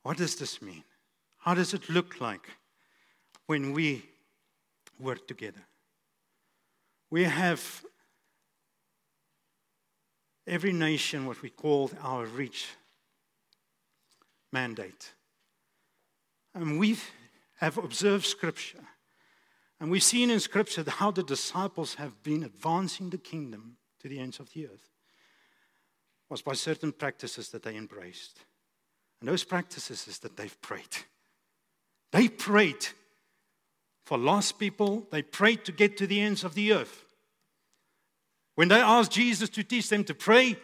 What 0.02 0.16
does 0.16 0.35
this 0.37 0.61
mean? 0.61 0.83
How 1.38 1.55
does 1.55 1.74
it 1.74 1.88
look 1.88 2.20
like 2.20 2.48
when 3.46 3.72
we 3.72 4.05
work 4.98 5.28
together? 5.28 5.62
We 7.11 7.24
have 7.24 7.85
every 10.46 10.72
nation 10.72 11.26
what 11.26 11.42
we 11.42 11.50
call 11.50 11.90
our 12.02 12.26
reach 12.26 12.68
mandate. 14.52 15.12
And 16.55 16.78
we 16.78 16.98
have 17.61 17.78
observed 17.78 18.26
Scripture. 18.26 18.85
And 19.81 19.90
we've 19.90 20.02
seen 20.02 20.31
in 20.31 20.40
Scripture 20.40 20.85
how 20.87 21.11
the 21.11 21.22
disciples 21.22 21.94
have 21.94 22.22
been 22.22 22.42
advancing 22.42 23.11
the 23.11 23.18
kingdom 23.18 23.76
to 24.00 24.09
the 24.09 24.18
ends 24.18 24.38
of 24.38 24.52
the 24.52 24.66
earth 24.66 24.90
was 26.28 26.42
by 26.42 26.55
certain 26.55 26.92
practices 26.92 27.50
that 27.50 27.62
they 27.62 27.76
embraced. 27.76 28.40
And 29.20 29.28
those 29.28 29.44
practices 29.44 30.09
is 30.09 30.18
that 30.20 30.37
they've 30.37 30.61
prayed. 30.62 30.96
They 32.11 32.28
prayed 32.28 32.87
for 34.05 34.18
lost 34.18 34.59
people, 34.59 35.07
they 35.11 35.22
prayed 35.22 35.64
to 35.64 35.72
get 35.72 35.96
to 35.98 36.07
the 36.07 36.20
ends 36.20 36.42
of 36.42 36.55
the 36.55 36.72
earth. 36.72 37.05
When 38.55 38.69
they 38.69 38.81
ask 38.81 39.11
Jesus 39.11 39.49
to 39.51 39.62
teach 39.62 39.88
them 39.88 40.05
to 40.05 40.15
pray, 40.15 40.57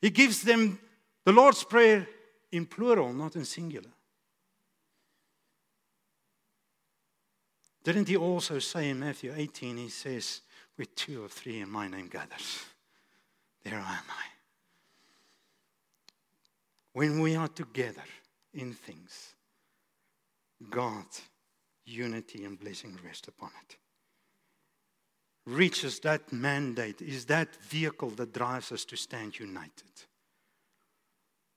he 0.00 0.10
gives 0.10 0.42
them 0.42 0.78
the 1.24 1.32
Lord's 1.32 1.64
Prayer 1.64 2.06
in 2.52 2.66
plural, 2.66 3.12
not 3.12 3.36
in 3.36 3.44
singular. 3.44 3.90
Didn't 7.82 8.08
he 8.08 8.16
also 8.16 8.58
say 8.58 8.88
in 8.88 9.00
Matthew 9.00 9.34
18, 9.36 9.76
he 9.76 9.88
says, 9.90 10.40
With 10.78 10.94
two 10.94 11.22
or 11.22 11.28
three 11.28 11.60
in 11.60 11.68
my 11.68 11.86
name 11.86 12.08
gathers, 12.08 12.64
there 13.62 13.74
am 13.74 13.84
I. 13.84 14.26
When 16.94 17.20
we 17.20 17.36
are 17.36 17.48
together 17.48 18.04
in 18.54 18.72
things, 18.72 19.34
God, 20.70 21.04
unity 21.84 22.44
and 22.44 22.58
blessing 22.58 22.98
rest 23.04 23.28
upon 23.28 23.50
it 23.68 23.76
reaches 25.46 26.00
that 26.00 26.32
mandate 26.32 27.02
is 27.02 27.26
that 27.26 27.54
vehicle 27.56 28.10
that 28.10 28.32
drives 28.32 28.72
us 28.72 28.84
to 28.86 28.96
stand 28.96 29.38
united. 29.38 29.90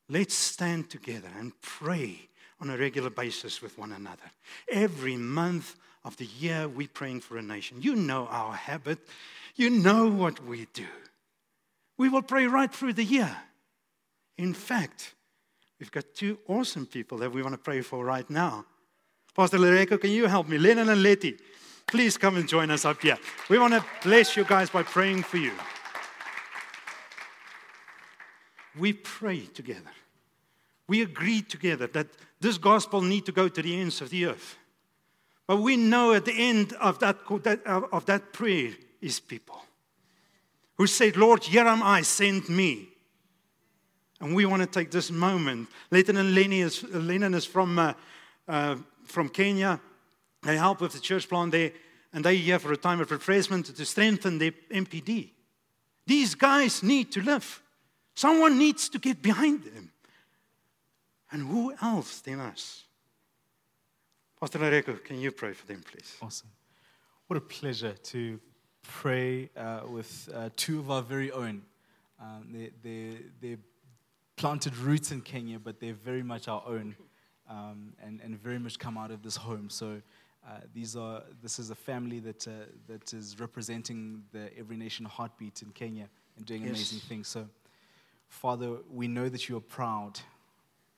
Let's 0.10 0.36
stand 0.36 0.89
together 0.89 1.30
and 1.38 1.54
pray 1.62 2.30
on 2.60 2.69
a 2.69 2.78
regular 2.78 3.10
basis 3.10 3.62
with 3.62 3.78
one 3.78 3.91
another. 3.91 4.32
Every 4.69 5.15
month 5.15 5.76
of 6.04 6.17
the 6.17 6.26
year, 6.26 6.67
we're 6.67 6.88
praying 6.88 7.21
for 7.21 7.38
a 7.38 7.41
nation. 7.41 7.82
You 7.82 7.95
know 7.95 8.28
our 8.28 8.54
habit, 8.54 9.00
you 9.56 9.69
know 9.69 10.08
what 10.08 10.43
we 10.45 10.67
do. 10.73 10.88
We 11.97 12.10
will 12.10 12.21
pray 12.21 12.47
right 12.47 12.73
through 12.73 12.93
the 12.93 13.04
year. 13.04 13.36
In 14.38 14.54
fact, 14.54 15.15
we've 15.80 15.91
got 15.91 16.06
two 16.13 16.39
awesome 16.47 16.86
people 16.86 17.17
that 17.19 17.32
we 17.32 17.41
want 17.41 17.54
to 17.54 17.58
pray 17.58 17.82
for 17.82 18.06
right 18.06 18.30
now. 18.30 18.65
Pastor 19.36 19.58
Loreko, 19.58 20.00
can 20.00 20.12
you 20.12 20.28
help 20.28 20.47
me? 20.47 20.58
Lennon 20.58 20.89
and 20.89 21.04
Letty. 21.04 21.38
Please 21.88 22.17
come 22.17 22.36
and 22.36 22.50
join 22.50 22.69
us 22.69 22.84
up 22.84 23.02
here. 23.02 23.17
We 23.50 23.58
want 23.58 23.73
to 23.73 23.84
bless 24.04 24.36
you 24.36 24.43
guys 24.43 24.69
by 24.69 24.84
praying 24.84 25.23
for 25.23 25.38
you. 25.38 25.54
We 28.78 28.93
pray 28.93 29.45
together. 29.45 29.91
We 30.88 31.02
agree 31.02 31.41
together 31.41 31.88
that 31.88 32.08
this 32.41 32.58
gospel 32.58 33.02
need 33.02 33.26
to 33.26 33.32
go 33.32 33.47
to 33.47 33.62
the 33.62 33.80
ends 33.80 34.02
of 34.02 34.10
the 34.10 34.26
earth. 34.26 34.58
But 35.47 35.58
we 35.58 35.78
know 35.78 36.13
at 36.13 36.26
the 36.26 36.34
end 36.34 36.73
of 36.73 37.00
that, 37.00 37.17
of 37.65 38.06
that 38.06 38.34
prayer 38.34 38.73
is 39.02 39.21
people 39.21 39.62
who 40.78 40.88
said, 40.88 41.15
Lord, 41.15 41.43
here 41.43 41.65
am 41.65 41.82
I, 41.82 42.02
send 42.02 42.50
me. 42.50 42.89
And 44.19 44.36
we 44.36 44.45
want 44.45 44.62
to 44.62 44.67
take 44.67 44.91
this 44.91 45.10
moment. 45.10 45.69
Lieutenant 45.89 46.30
Lenny 46.32 46.62
is, 46.62 46.84
Lennon 46.84 47.34
is 47.34 47.45
from, 47.45 47.80
uh, 47.80 47.93
uh, 48.47 48.76
from 49.06 49.30
Kenya. 49.30 49.80
They 50.43 50.58
help 50.58 50.82
with 50.82 50.93
the 50.93 51.00
church 51.00 51.28
plant 51.28 51.52
there, 51.52 51.71
and 52.13 52.23
they 52.23 52.38
here 52.38 52.60
for 52.60 52.71
a 52.71 52.78
time 52.78 53.02
of 53.02 53.12
refreshment 53.12 53.65
to 53.65 53.86
strengthen 53.86 54.38
the 54.38 54.52
MPD. 54.71 55.32
These 56.06 56.36
guys 56.36 56.84
need 56.84 57.12
to 57.12 57.21
live. 57.21 57.62
Someone 58.15 58.58
needs 58.58 58.89
to 58.89 59.00
get 59.00 59.21
behind 59.21 59.63
them. 59.63 59.91
And 61.32 61.47
who 61.47 61.73
else 61.82 62.21
than 62.21 62.39
us? 62.39 62.86
Pastor 64.39 64.60
Lareko, 64.60 65.04
can 65.04 65.19
you 65.19 65.32
pray 65.32 65.54
for 65.54 65.65
them, 65.65 65.84
please? 65.91 66.15
Awesome. 66.21 66.50
What 67.28 67.38
a 67.38 67.41
pleasure 67.41 67.93
to 67.93 68.39
pray 68.84 69.50
uh, 69.58 69.82
with 69.89 70.30
uh, 70.34 70.50
two 70.56 70.80
of 70.80 70.89
our 70.89 71.02
very 71.02 71.32
own. 71.32 71.63
Um, 72.21 72.47
they, 72.54 72.71
they, 72.82 73.17
they 73.41 73.58
planted 74.38 74.78
roots 74.78 75.12
in 75.12 75.21
Kenya, 75.21 75.60
but 75.60 75.80
they're 75.80 75.93
very 75.93 76.23
much 76.23 76.47
our 76.47 76.63
own 76.65 76.95
um, 77.50 77.93
and, 78.02 78.21
and 78.21 78.41
very 78.41 78.60
much 78.60 78.80
come 78.80 78.97
out 78.97 79.12
of 79.12 79.23
this 79.23 79.36
home. 79.36 79.69
So 79.69 80.02
uh, 80.47 80.60
these 80.73 80.95
are, 80.95 81.23
this 81.41 81.60
is 81.60 81.71
a 81.71 81.75
family 81.75 82.19
that, 82.19 82.47
uh, 82.47 82.51
that 82.88 83.13
is 83.13 83.38
representing 83.38 84.23
the 84.31 84.49
Every 84.57 84.77
Nation 84.77 85.05
heartbeat 85.05 85.62
in 85.62 85.71
Kenya 85.71 86.07
and 86.38 86.45
doing 86.45 86.62
yes. 86.62 86.69
amazing 86.71 86.99
things. 86.99 87.27
So, 87.27 87.49
Father, 88.29 88.77
we 88.89 89.10
know 89.10 89.27
that 89.27 89.49
you 89.49 89.57
are 89.57 89.62
proud. 89.62 90.19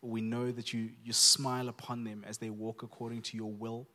We 0.01 0.21
know 0.21 0.51
that 0.51 0.71
you, 0.71 0.91
you 1.03 1.13
smile 1.13 1.67
upon 1.67 2.03
them 2.03 2.23
as 2.27 2.38
they 2.38 2.51
walk 2.51 2.83
according 2.83 3.23
to 3.23 3.38
your 3.38 3.51
will, 3.51 3.88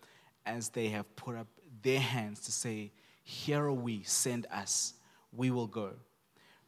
as 0.45 0.71
they 0.71 0.89
have 0.89 1.15
put 1.15 1.37
up 1.37 1.47
their 1.83 2.01
hands 2.01 2.41
to 2.41 2.53
say, 2.53 2.91
Here 3.23 3.63
are 3.63 3.73
we, 3.73 4.03
send 4.03 4.49
us, 4.53 4.95
we 5.33 5.53
will 5.53 5.69
go. 5.69 5.93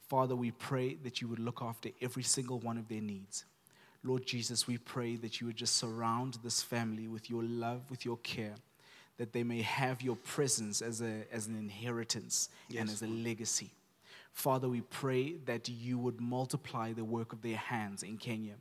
Father, 0.08 0.36
we 0.36 0.52
pray 0.52 0.94
that 1.02 1.20
you 1.20 1.26
would 1.26 1.40
look 1.40 1.60
after 1.60 1.90
every 2.00 2.22
single 2.22 2.60
one 2.60 2.78
of 2.78 2.86
their 2.86 3.00
needs. 3.00 3.46
Lord 4.04 4.24
Jesus, 4.24 4.68
we 4.68 4.78
pray 4.78 5.16
that 5.16 5.40
you 5.40 5.48
would 5.48 5.56
just 5.56 5.76
surround 5.76 6.38
this 6.44 6.62
family 6.62 7.08
with 7.08 7.28
your 7.28 7.42
love, 7.42 7.82
with 7.90 8.04
your 8.04 8.18
care 8.18 8.54
that 9.18 9.32
they 9.32 9.42
may 9.42 9.62
have 9.62 10.02
your 10.02 10.16
presence 10.16 10.82
as, 10.82 11.00
a, 11.00 11.22
as 11.32 11.46
an 11.46 11.56
inheritance 11.56 12.48
yes. 12.68 12.80
and 12.80 12.90
as 12.90 13.02
a 13.02 13.06
legacy. 13.06 13.70
Father, 14.32 14.68
we 14.68 14.82
pray 14.82 15.36
that 15.46 15.68
you 15.68 15.98
would 15.98 16.20
multiply 16.20 16.92
the 16.92 17.04
work 17.04 17.32
of 17.32 17.40
their 17.40 17.56
hands 17.56 18.02
in 18.02 18.18
Kenya. 18.18 18.54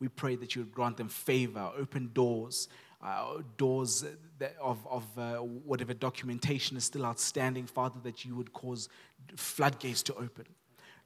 We 0.00 0.08
pray 0.08 0.34
that 0.36 0.56
you 0.56 0.62
would 0.62 0.72
grant 0.72 0.96
them 0.96 1.08
favor, 1.08 1.70
open 1.78 2.10
doors, 2.12 2.68
uh, 3.02 3.38
doors 3.56 4.04
that 4.38 4.56
of, 4.60 4.84
of 4.88 5.04
uh, 5.16 5.36
whatever 5.36 5.94
documentation 5.94 6.76
is 6.76 6.84
still 6.84 7.04
outstanding, 7.04 7.66
Father, 7.66 8.00
that 8.02 8.24
you 8.24 8.34
would 8.34 8.52
cause 8.52 8.88
floodgates 9.36 10.02
to 10.04 10.14
open. 10.14 10.46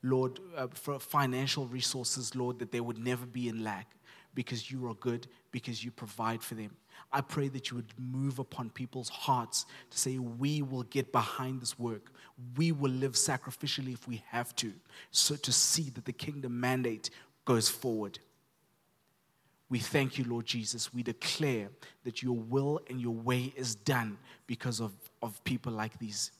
Lord, 0.02 0.40
uh, 0.56 0.68
for 0.72 0.98
financial 0.98 1.66
resources, 1.66 2.34
Lord, 2.34 2.58
that 2.58 2.70
they 2.70 2.80
would 2.80 2.98
never 2.98 3.26
be 3.26 3.48
in 3.48 3.64
lack 3.64 3.90
because 4.34 4.70
you 4.70 4.86
are 4.88 4.94
good, 4.94 5.26
because 5.50 5.84
you 5.84 5.90
provide 5.90 6.42
for 6.42 6.54
them. 6.54 6.76
I 7.12 7.20
pray 7.20 7.48
that 7.48 7.70
you 7.70 7.76
would 7.76 7.92
move 7.98 8.38
upon 8.38 8.70
people's 8.70 9.08
hearts 9.08 9.66
to 9.90 9.98
say, 9.98 10.18
We 10.18 10.62
will 10.62 10.82
get 10.84 11.12
behind 11.12 11.60
this 11.60 11.78
work. 11.78 12.10
We 12.56 12.72
will 12.72 12.90
live 12.90 13.12
sacrificially 13.12 13.94
if 13.94 14.06
we 14.06 14.22
have 14.28 14.54
to, 14.56 14.72
so 15.10 15.36
to 15.36 15.52
see 15.52 15.90
that 15.90 16.04
the 16.04 16.12
kingdom 16.12 16.60
mandate 16.60 17.10
goes 17.44 17.68
forward. 17.68 18.18
We 19.68 19.78
thank 19.78 20.18
you, 20.18 20.24
Lord 20.24 20.46
Jesus. 20.46 20.94
We 20.94 21.02
declare 21.02 21.70
that 22.04 22.22
your 22.22 22.36
will 22.36 22.80
and 22.88 23.00
your 23.00 23.14
way 23.14 23.52
is 23.56 23.74
done 23.74 24.18
because 24.46 24.80
of, 24.80 24.92
of 25.22 25.42
people 25.44 25.72
like 25.72 25.98
these. 25.98 26.30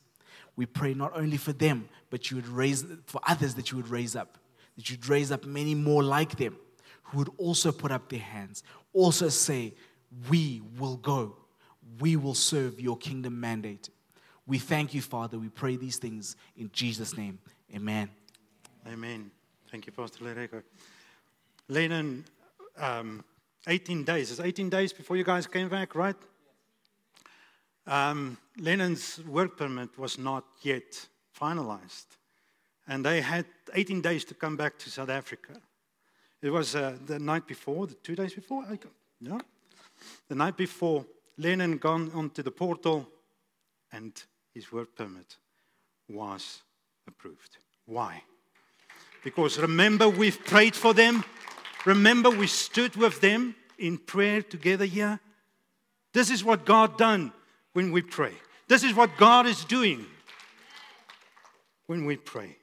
We 0.55 0.66
pray 0.66 0.95
not 0.95 1.12
only 1.16 1.37
for 1.37 1.53
them, 1.53 1.88
but 2.11 2.31
you 2.31 2.37
would 2.37 2.49
raise 2.49 2.85
for 3.07 3.21
others 3.27 3.55
that 3.55 3.71
you 3.71 3.77
would 3.77 3.88
raise 3.88 4.14
up, 4.14 4.38
that 4.77 4.88
you'd 4.90 5.09
raise 5.09 5.33
up 5.33 5.45
many 5.45 5.75
more 5.75 6.03
like 6.03 6.37
them 6.37 6.57
who 7.03 7.19
would 7.19 7.31
also 7.37 7.73
put 7.73 7.90
up 7.90 8.09
their 8.09 8.21
hands, 8.21 8.62
also 8.92 9.29
say, 9.29 9.75
We 10.31 10.63
will 10.79 10.97
go, 10.97 11.37
we 12.01 12.17
will 12.17 12.35
serve 12.35 12.81
your 12.81 12.97
kingdom 12.97 13.39
mandate. 13.41 13.91
We 14.47 14.59
thank 14.59 14.95
you, 14.95 15.03
Father. 15.03 15.39
We 15.39 15.49
pray 15.49 15.77
these 15.77 15.97
things 15.97 16.37
in 16.57 16.71
Jesus' 16.73 17.17
name. 17.17 17.39
Amen. 17.75 18.09
Amen. 18.87 19.31
Thank 19.71 19.87
you, 19.87 19.93
Pastor 19.93 20.25
Lereko. 20.25 20.63
Lennon, 21.69 22.25
um, 22.79 23.25
18 23.67 24.05
days. 24.05 24.31
It's 24.31 24.41
18 24.41 24.71
days 24.71 24.93
before 24.93 25.17
you 25.17 25.25
guys 25.25 25.47
came 25.47 25.69
back, 25.69 25.95
right? 25.97 26.15
Um, 27.87 28.39
Lennon's 28.59 29.21
work 29.27 29.57
permit 29.57 29.99
was 29.99 30.19
not 30.19 30.45
yet 30.63 31.09
finalized. 31.39 32.07
And 32.89 33.05
they 33.05 33.21
had 33.21 33.47
18 33.75 34.01
days 34.01 34.25
to 34.27 34.35
come 34.35 34.57
back 34.57 34.79
to 34.79 34.91
South 34.91 35.09
Africa. 35.09 35.61
It 36.41 36.51
was 36.51 36.77
uh, 36.77 36.97
the 37.05 37.19
night 37.19 37.47
before, 37.47 37.87
the 37.87 37.95
two 37.95 38.15
days 38.15 38.35
before, 38.35 38.65
I 38.65 38.79
no? 39.21 39.41
The 40.29 40.35
night 40.35 40.57
before, 40.57 41.05
Lennon 41.39 41.79
gone 41.79 42.11
onto 42.15 42.43
the 42.43 42.51
portal 42.51 43.09
and 43.93 44.13
his 44.55 44.73
work 44.73 44.95
permit 44.97 45.37
was 46.09 46.63
approved. 47.07 47.59
Why? 47.85 48.23
Because 49.23 49.59
remember, 49.59 50.09
we've 50.09 50.45
prayed 50.45 50.75
for 50.75 50.95
them. 50.95 51.25
Remember, 51.85 52.31
we 52.31 52.47
stood 52.47 52.97
with 52.97 53.21
them 53.21 53.55
in 53.79 53.99
prayer 53.99 54.43
together 54.43 54.85
here. 54.85 55.21
This 56.13 56.31
is 56.31 56.43
what 56.43 56.65
God 56.65 56.97
done 56.97 57.33
when 57.73 57.93
we 57.93 58.03
pray. 58.03 58.33
This 58.69 58.83
is 58.83 58.95
what 58.95 59.17
God 59.17 59.47
is 59.47 59.65
doing 59.65 60.07
when 61.87 62.05
we 62.07 62.17
pray. 62.17 62.57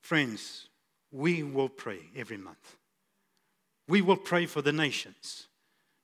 Friends, 0.00 0.68
we 1.10 1.42
will 1.42 1.68
pray 1.68 2.00
every 2.14 2.36
month. 2.36 2.76
We 3.86 4.02
will 4.02 4.16
pray 4.16 4.46
for 4.46 4.62
the 4.62 4.72
nations 4.72 5.46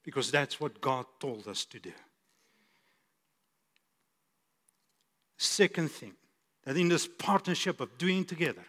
because 0.05 0.31
that's 0.31 0.61
what 0.61 0.81
God 0.81 1.07
told 1.19 1.49
us 1.49 1.65
to 1.67 1.79
do. 1.79 1.93
Second 5.37 5.91
thing, 5.91 6.13
that 6.65 6.77
in 6.77 6.89
this 6.89 7.07
partnership 7.07 7.81
of 7.81 7.97
doing 7.97 8.25
together, 8.25 8.65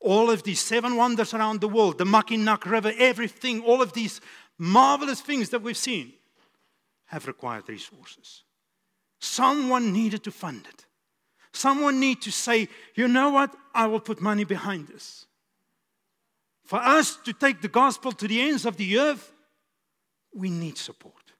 all 0.00 0.30
of 0.30 0.42
these 0.42 0.60
seven 0.60 0.96
wonders 0.96 1.34
around 1.34 1.60
the 1.60 1.68
world, 1.68 1.98
the 1.98 2.04
Mackinac 2.04 2.66
River, 2.66 2.92
everything, 2.98 3.62
all 3.62 3.82
of 3.82 3.92
these 3.92 4.20
marvelous 4.58 5.20
things 5.20 5.50
that 5.50 5.62
we've 5.62 5.76
seen 5.76 6.12
have 7.06 7.26
required 7.26 7.68
resources. 7.68 8.42
Someone 9.20 9.92
needed 9.92 10.24
to 10.24 10.30
fund 10.30 10.66
it. 10.68 10.86
Someone 11.52 12.00
need 12.00 12.22
to 12.22 12.32
say, 12.32 12.68
you 12.94 13.08
know 13.08 13.30
what? 13.30 13.54
I 13.74 13.86
will 13.86 14.00
put 14.00 14.20
money 14.20 14.44
behind 14.44 14.88
this. 14.88 15.26
For 16.70 16.78
us 16.78 17.16
to 17.24 17.32
take 17.32 17.60
the 17.62 17.66
gospel 17.68 18.12
to 18.12 18.28
the 18.28 18.40
ends 18.40 18.64
of 18.64 18.76
the 18.76 18.96
earth, 18.96 19.32
we 20.32 20.50
need 20.50 20.78
support. 20.78 21.32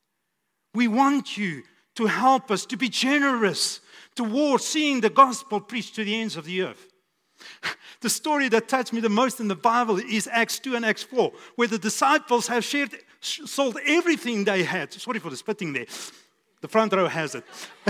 We 0.75 0.89
want 0.89 1.39
you 1.39 1.63
to 1.95 2.07
help 2.07 2.51
us 2.51 2.67
to 2.67 2.77
be 2.77 2.89
generous 2.89 3.79
towards 4.17 4.65
seeing 4.65 5.01
the 5.01 5.09
gospel 5.09 5.61
preached 5.61 5.95
to 5.95 6.03
the 6.03 6.21
ends 6.21 6.37
of 6.37 6.47
the 6.47 6.63
earth. 6.63 6.85
The 8.01 8.11
story 8.11 8.49
that 8.49 8.67
touched 8.67 8.93
me 8.93 9.01
the 9.01 9.09
most 9.09 9.39
in 9.39 9.47
the 9.47 9.55
Bible 9.55 9.99
is 9.99 10.29
Acts 10.33 10.59
2 10.59 10.75
and 10.75 10.85
Acts 10.85 11.05
4, 11.05 11.31
where 11.55 11.69
the 11.69 11.79
disciples 11.79 12.49
have 12.49 12.65
shared, 12.65 12.97
sold 13.21 13.79
everything 13.87 14.43
they 14.43 14.65
had. 14.65 14.93
Sorry 14.93 15.21
for 15.21 15.31
the 15.31 15.37
spitting 15.37 15.73
there. 15.73 15.87
The 16.61 16.67
front 16.67 16.93
row 16.93 17.07
has 17.07 17.37
it. 17.37 17.45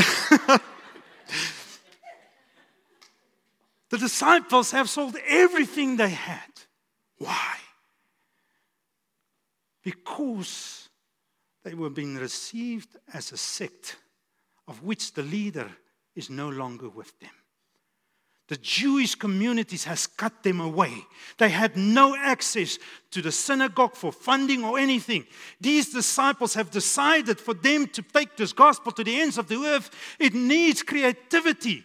the 3.89 3.97
disciples 3.97 4.73
have 4.73 4.91
sold 4.91 5.17
everything 5.27 5.97
they 5.97 6.11
had. 6.11 6.50
Why? 7.21 7.57
Because 9.85 10.89
they 11.63 11.75
were 11.75 11.91
being 11.91 12.17
received 12.17 12.97
as 13.13 13.31
a 13.31 13.37
sect 13.37 13.97
of 14.67 14.83
which 14.83 15.13
the 15.13 15.23
leader 15.23 15.71
is 16.17 16.31
no 16.31 16.49
longer 16.49 16.89
with 16.89 17.19
them. 17.21 17.31
The 18.49 18.57
Jewish 18.57 19.15
communities 19.15 19.85
has 19.85 20.07
cut 20.07 20.43
them 20.43 20.61
away. 20.61 20.93
They 21.39 21.51
had 21.51 21.77
no 21.77 22.17
access 22.17 22.79
to 23.13 23.23
the 23.23 23.31
synagogue 23.31 23.95
for 23.95 24.11
funding 24.11 24.65
or 24.65 24.79
anything. 24.79 25.25
These 25.61 25.93
disciples 25.93 26.55
have 26.55 26.71
decided 26.71 27.39
for 27.39 27.55
them 27.55 27.87
to 27.89 28.03
take 28.03 28.37
this 28.37 28.53
gospel 28.53 28.93
to 28.93 29.05
the 29.05 29.21
ends 29.21 29.39
of 29.39 29.47
the 29.47 29.63
earth, 29.63 29.91
it 30.19 30.35
needs 30.35 30.83
creativity. 30.83 31.85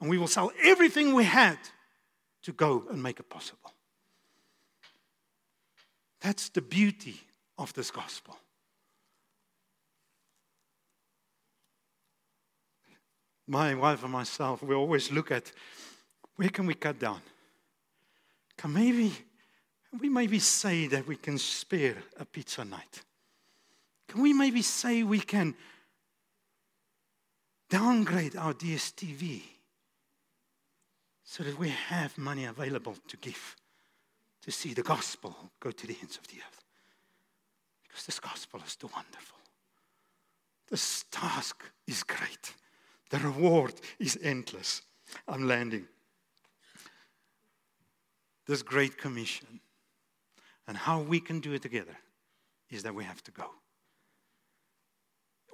And 0.00 0.08
we 0.08 0.18
will 0.18 0.26
sell 0.26 0.50
everything 0.64 1.14
we 1.14 1.24
had 1.24 1.58
to 2.42 2.52
go 2.52 2.84
and 2.90 3.02
make 3.02 3.20
it 3.20 3.28
possible. 3.28 3.72
That's 6.20 6.48
the 6.48 6.62
beauty 6.62 7.20
of 7.56 7.72
this 7.74 7.90
gospel. 7.90 8.36
my 13.48 13.74
wife 13.74 14.02
and 14.02 14.12
myself, 14.12 14.62
we 14.62 14.74
always 14.74 15.10
look 15.10 15.32
at 15.32 15.50
where 16.36 16.50
can 16.50 16.66
we 16.66 16.74
cut 16.74 16.98
down? 16.98 17.20
Can 18.56 18.72
maybe 18.72 19.12
we 19.98 20.08
maybe 20.08 20.38
say 20.38 20.86
that 20.88 21.06
we 21.06 21.16
can 21.16 21.38
spare 21.38 21.96
a 22.20 22.24
pizza 22.24 22.64
night? 22.64 23.02
Can 24.08 24.22
we 24.22 24.32
maybe 24.32 24.62
say 24.62 25.02
we 25.02 25.20
can 25.20 25.54
downgrade 27.70 28.36
our 28.36 28.52
DSTV 28.52 29.42
so 31.24 31.42
that 31.42 31.58
we 31.58 31.70
have 31.70 32.16
money 32.18 32.44
available 32.44 32.96
to 33.08 33.16
give 33.16 33.56
to 34.48 34.52
see 34.52 34.72
the 34.72 34.82
gospel 34.82 35.36
go 35.60 35.70
to 35.70 35.86
the 35.86 35.94
ends 36.00 36.16
of 36.16 36.26
the 36.28 36.36
earth? 36.36 36.64
Because 37.86 38.06
this 38.06 38.18
gospel 38.18 38.62
is 38.66 38.76
too 38.76 38.88
wonderful. 38.94 39.36
This 40.70 41.04
task 41.10 41.64
is 41.86 42.02
great. 42.02 42.54
The 43.10 43.18
reward 43.18 43.74
is 43.98 44.18
endless. 44.22 44.80
I'm 45.28 45.46
landing. 45.46 45.86
This 48.46 48.62
great 48.62 48.96
commission 48.96 49.60
and 50.66 50.78
how 50.78 51.02
we 51.02 51.20
can 51.20 51.40
do 51.40 51.52
it 51.52 51.60
together 51.60 51.98
is 52.70 52.82
that 52.84 52.94
we 52.94 53.04
have 53.04 53.22
to 53.24 53.30
go. 53.30 53.50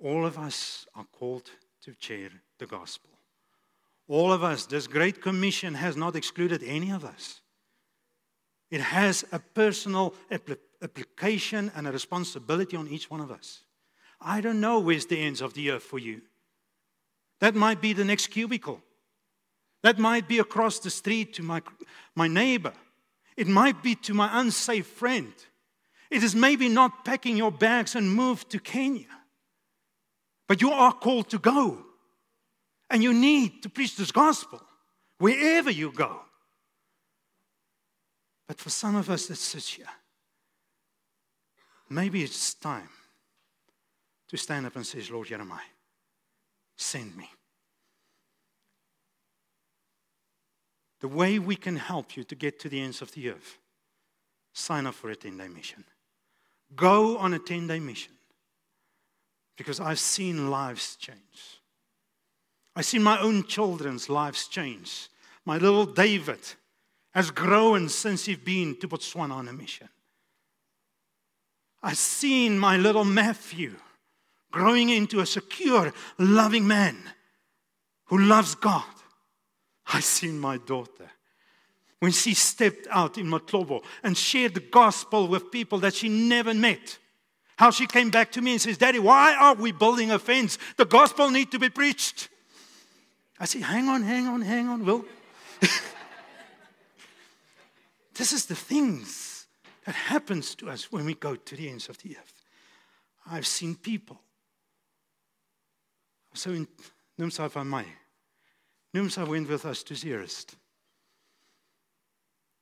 All 0.00 0.24
of 0.24 0.38
us 0.38 0.86
are 0.94 1.06
called 1.10 1.50
to 1.82 1.96
share 1.98 2.30
the 2.60 2.66
gospel. 2.66 3.10
All 4.06 4.32
of 4.32 4.44
us, 4.44 4.66
this 4.66 4.86
great 4.86 5.20
commission 5.20 5.74
has 5.74 5.96
not 5.96 6.14
excluded 6.14 6.62
any 6.62 6.92
of 6.92 7.04
us. 7.04 7.40
It 8.70 8.80
has 8.80 9.24
a 9.30 9.38
personal 9.38 10.14
application 10.82 11.70
and 11.74 11.86
a 11.86 11.92
responsibility 11.92 12.76
on 12.76 12.88
each 12.88 13.10
one 13.10 13.20
of 13.20 13.30
us. 13.30 13.62
I 14.20 14.40
don't 14.40 14.60
know 14.60 14.80
where's 14.80 15.06
the 15.06 15.20
ends 15.20 15.40
of 15.40 15.54
the 15.54 15.70
earth 15.70 15.82
for 15.82 15.98
you. 15.98 16.22
That 17.40 17.54
might 17.54 17.80
be 17.80 17.92
the 17.92 18.04
next 18.04 18.28
cubicle. 18.28 18.80
That 19.82 19.98
might 19.98 20.26
be 20.26 20.38
across 20.38 20.78
the 20.78 20.90
street 20.90 21.34
to 21.34 21.42
my, 21.42 21.60
my 22.14 22.26
neighbor. 22.26 22.72
It 23.36 23.46
might 23.46 23.82
be 23.82 23.94
to 23.96 24.14
my 24.14 24.40
unsafe 24.40 24.86
friend. 24.86 25.32
It 26.10 26.22
is 26.22 26.34
maybe 26.34 26.68
not 26.68 27.04
packing 27.04 27.36
your 27.36 27.52
bags 27.52 27.94
and 27.94 28.10
move 28.10 28.48
to 28.48 28.58
Kenya. 28.58 29.06
But 30.48 30.62
you 30.62 30.70
are 30.70 30.92
called 30.92 31.30
to 31.30 31.38
go. 31.38 31.84
And 32.88 33.02
you 33.02 33.12
need 33.12 33.62
to 33.62 33.68
preach 33.68 33.96
this 33.96 34.12
gospel 34.12 34.62
wherever 35.18 35.70
you 35.70 35.90
go. 35.90 36.20
But 38.46 38.58
for 38.58 38.70
some 38.70 38.96
of 38.96 39.08
us 39.10 39.26
that 39.26 39.36
sit 39.36 39.64
here, 39.64 39.86
maybe 41.88 42.22
it's 42.22 42.54
time 42.54 42.88
to 44.28 44.36
stand 44.36 44.66
up 44.66 44.76
and 44.76 44.86
say, 44.86 45.00
Lord, 45.10 45.28
Jeremiah, 45.28 45.60
send 46.76 47.16
me. 47.16 47.28
The 51.00 51.08
way 51.08 51.38
we 51.38 51.56
can 51.56 51.76
help 51.76 52.16
you 52.16 52.24
to 52.24 52.34
get 52.34 52.58
to 52.60 52.68
the 52.68 52.80
ends 52.80 53.02
of 53.02 53.12
the 53.12 53.30
earth 53.30 53.58
sign 54.54 54.86
up 54.86 54.94
for 54.94 55.10
a 55.10 55.16
10 55.16 55.36
day 55.36 55.48
mission. 55.48 55.84
Go 56.74 57.18
on 57.18 57.34
a 57.34 57.38
10 57.38 57.66
day 57.66 57.80
mission 57.80 58.12
because 59.56 59.80
I've 59.80 59.98
seen 59.98 60.50
lives 60.50 60.96
change. 60.96 61.60
I've 62.76 62.86
seen 62.86 63.02
my 63.02 63.20
own 63.20 63.44
children's 63.44 64.08
lives 64.08 64.48
change. 64.48 65.08
My 65.44 65.58
little 65.58 65.86
David 65.86 66.40
has 67.14 67.30
grown 67.30 67.88
since 67.88 68.26
you've 68.26 68.44
been 68.44 68.76
to 68.80 68.88
Botswana 68.88 69.32
on 69.32 69.48
a 69.48 69.52
mission. 69.52 69.88
I've 71.82 71.98
seen 71.98 72.58
my 72.58 72.76
little 72.76 73.04
Matthew 73.04 73.76
growing 74.50 74.88
into 74.88 75.20
a 75.20 75.26
secure, 75.26 75.92
loving 76.18 76.66
man 76.66 76.96
who 78.06 78.18
loves 78.18 78.54
God. 78.54 78.84
I've 79.86 80.04
seen 80.04 80.38
my 80.38 80.58
daughter 80.58 81.10
when 82.00 82.12
she 82.12 82.34
stepped 82.34 82.86
out 82.90 83.16
in 83.16 83.26
Matlobo 83.26 83.84
and 84.02 84.16
shared 84.16 84.54
the 84.54 84.60
gospel 84.60 85.28
with 85.28 85.50
people 85.50 85.78
that 85.80 85.94
she 85.94 86.08
never 86.08 86.52
met. 86.52 86.98
How 87.56 87.70
she 87.70 87.86
came 87.86 88.10
back 88.10 88.32
to 88.32 88.42
me 88.42 88.52
and 88.52 88.60
says, 88.60 88.78
Daddy, 88.78 88.98
why 88.98 89.34
are 89.34 89.54
we 89.54 89.70
building 89.70 90.10
a 90.10 90.18
fence? 90.18 90.58
The 90.76 90.84
gospel 90.84 91.30
need 91.30 91.52
to 91.52 91.58
be 91.58 91.70
preached. 91.70 92.28
I 93.38 93.44
say, 93.44 93.60
hang 93.60 93.88
on, 93.88 94.02
hang 94.02 94.26
on, 94.26 94.42
hang 94.42 94.68
on, 94.68 94.84
Will. 94.84 95.04
this 98.14 98.32
is 98.32 98.46
the 98.46 98.54
things 98.54 99.46
that 99.84 99.94
happens 99.94 100.54
to 100.56 100.70
us 100.70 100.90
when 100.90 101.04
we 101.04 101.14
go 101.14 101.34
to 101.34 101.56
the 101.56 101.68
ends 101.68 101.88
of 101.88 101.98
the 101.98 102.16
earth. 102.16 102.42
I've 103.30 103.46
seen 103.46 103.74
people. 103.74 104.20
So 106.34 106.50
in 106.50 106.68
Numsa 107.18 107.50
van 107.50 107.68
my. 107.68 107.84
Numsa 108.94 109.26
went 109.26 109.48
with 109.48 109.64
us 109.64 109.82
to 109.84 109.94
Zeerust. 109.94 110.54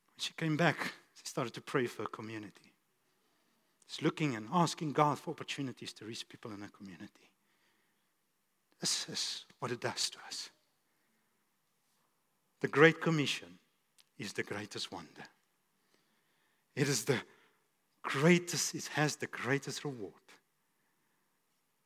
When 0.07 0.19
she 0.19 0.33
came 0.33 0.57
back, 0.57 0.77
she 1.15 1.25
started 1.25 1.53
to 1.53 1.61
pray 1.61 1.87
for 1.87 2.03
her 2.03 2.09
community. 2.09 2.73
She's 3.87 4.03
looking 4.03 4.35
and 4.35 4.47
asking 4.51 4.93
God 4.93 5.19
for 5.19 5.31
opportunities 5.31 5.93
to 5.93 6.05
reach 6.05 6.27
people 6.27 6.51
in 6.51 6.61
her 6.61 6.71
community. 6.75 7.29
This 8.79 9.07
is 9.09 9.45
what 9.59 9.71
it 9.71 9.81
does 9.81 10.09
to 10.11 10.17
us. 10.27 10.49
The 12.61 12.67
Great 12.67 13.01
Commission 13.01 13.59
is 14.17 14.33
the 14.33 14.43
greatest 14.43 14.91
wonder. 14.91 15.23
It 16.75 16.89
is 16.89 17.05
the 17.05 17.19
greatest, 18.03 18.75
it 18.75 18.87
has 18.93 19.15
the 19.15 19.27
greatest 19.27 19.85
reward, 19.85 20.13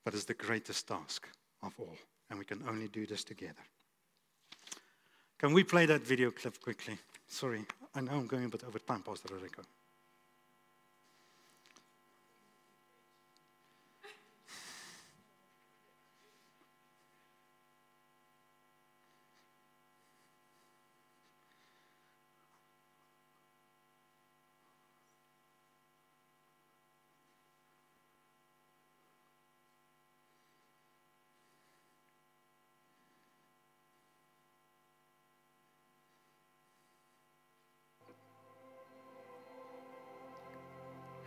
but 0.06 0.14
it's 0.14 0.26
the 0.26 0.34
greatest 0.34 0.88
task 0.88 1.28
of 1.62 1.74
all. 1.80 1.98
And 2.30 2.40
we 2.40 2.46
can 2.46 2.64
only 2.68 2.88
do 2.88 3.06
this 3.06 3.24
together. 3.24 3.64
Can 5.38 5.54
we 5.54 5.64
play 5.64 5.86
that 5.86 6.02
video 6.02 6.32
clip 6.32 6.60
quickly? 6.62 6.98
Sorry, 7.28 7.64
I 7.94 8.02
know 8.02 8.14
I'm 8.14 8.28
going 8.28 8.46
a 8.46 8.50
bit 8.50 8.64
over 8.64 8.80
time, 8.80 9.04
Pastor 9.04 9.36
Rico. 9.36 9.62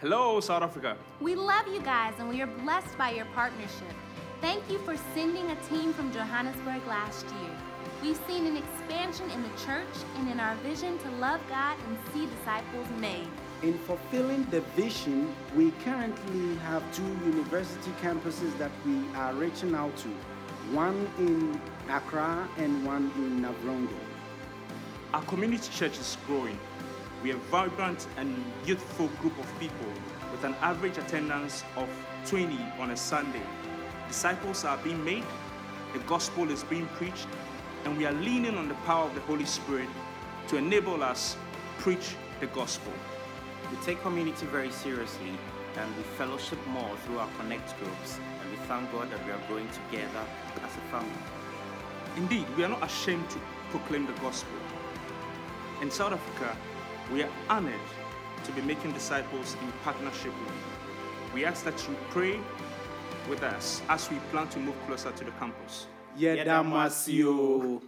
Hello, 0.00 0.40
South 0.40 0.62
Africa. 0.62 0.96
We 1.20 1.34
love 1.34 1.68
you 1.68 1.82
guys 1.82 2.14
and 2.18 2.26
we 2.26 2.40
are 2.40 2.46
blessed 2.46 2.96
by 2.96 3.10
your 3.10 3.26
partnership. 3.34 3.92
Thank 4.40 4.62
you 4.70 4.78
for 4.78 4.96
sending 5.12 5.50
a 5.50 5.56
team 5.68 5.92
from 5.92 6.10
Johannesburg 6.10 6.80
last 6.88 7.26
year. 7.26 7.50
We've 8.02 8.18
seen 8.26 8.46
an 8.46 8.56
expansion 8.56 9.30
in 9.30 9.42
the 9.42 9.50
church 9.66 9.94
and 10.16 10.30
in 10.30 10.40
our 10.40 10.54
vision 10.64 10.96
to 11.00 11.10
love 11.10 11.42
God 11.50 11.76
and 11.86 11.98
see 12.14 12.26
disciples 12.34 12.86
made. 12.98 13.28
In 13.62 13.76
fulfilling 13.80 14.44
the 14.44 14.62
vision, 14.74 15.34
we 15.54 15.70
currently 15.84 16.56
have 16.64 16.82
two 16.94 17.06
university 17.26 17.90
campuses 18.00 18.56
that 18.56 18.70
we 18.86 19.04
are 19.16 19.34
reaching 19.34 19.74
out 19.74 19.94
to 19.98 20.08
one 20.72 21.10
in 21.18 21.60
Accra 21.90 22.48
and 22.56 22.86
one 22.86 23.12
in 23.16 23.42
Navrongo. 23.42 23.98
Our 25.12 25.22
community 25.24 25.70
church 25.70 25.98
is 25.98 26.16
growing. 26.26 26.58
We 27.22 27.32
are 27.32 27.36
a 27.36 27.38
vibrant 27.50 28.06
and 28.16 28.42
youthful 28.64 29.08
group 29.20 29.38
of 29.38 29.60
people 29.60 29.86
with 30.32 30.42
an 30.44 30.54
average 30.62 30.96
attendance 30.96 31.64
of 31.76 31.86
20 32.24 32.58
on 32.78 32.92
a 32.92 32.96
Sunday. 32.96 33.42
Disciples 34.08 34.64
are 34.64 34.78
being 34.78 35.04
made, 35.04 35.24
the 35.92 35.98
gospel 36.00 36.50
is 36.50 36.64
being 36.64 36.86
preached, 36.96 37.26
and 37.84 37.98
we 37.98 38.06
are 38.06 38.12
leaning 38.12 38.56
on 38.56 38.68
the 38.68 38.74
power 38.86 39.04
of 39.04 39.14
the 39.14 39.20
Holy 39.22 39.44
Spirit 39.44 39.88
to 40.48 40.56
enable 40.56 41.02
us 41.02 41.36
preach 41.78 42.16
the 42.40 42.46
gospel. 42.46 42.92
We 43.70 43.76
take 43.84 44.00
community 44.00 44.46
very 44.46 44.70
seriously 44.70 45.32
and 45.76 45.96
we 45.96 46.02
fellowship 46.16 46.58
more 46.68 46.96
through 47.04 47.18
our 47.18 47.28
connect 47.38 47.78
groups 47.80 48.18
and 48.40 48.50
we 48.50 48.56
thank 48.66 48.90
God 48.92 49.10
that 49.10 49.24
we 49.26 49.32
are 49.32 49.40
growing 49.46 49.68
together 49.68 50.24
as 50.56 50.74
a 50.74 50.80
family. 50.90 51.22
Indeed, 52.16 52.46
we 52.56 52.64
are 52.64 52.68
not 52.68 52.82
ashamed 52.82 53.28
to 53.30 53.38
proclaim 53.70 54.06
the 54.06 54.12
gospel. 54.20 54.56
In 55.82 55.90
South 55.90 56.12
Africa, 56.12 56.56
we 57.12 57.22
are 57.22 57.30
honored 57.48 57.74
to 58.44 58.52
be 58.52 58.62
making 58.62 58.92
disciples 58.92 59.56
in 59.62 59.72
partnership 59.84 60.32
with 60.32 60.48
you. 60.48 61.34
We 61.34 61.44
ask 61.44 61.64
that 61.64 61.88
you 61.88 61.96
pray 62.10 62.38
with 63.28 63.42
us 63.42 63.82
as 63.88 64.10
we 64.10 64.18
plan 64.30 64.48
to 64.48 64.58
move 64.58 64.76
closer 64.86 65.12
to 65.12 65.24
the 65.24 65.30
campus. 65.32 65.86
Yedamasio. 66.18 67.82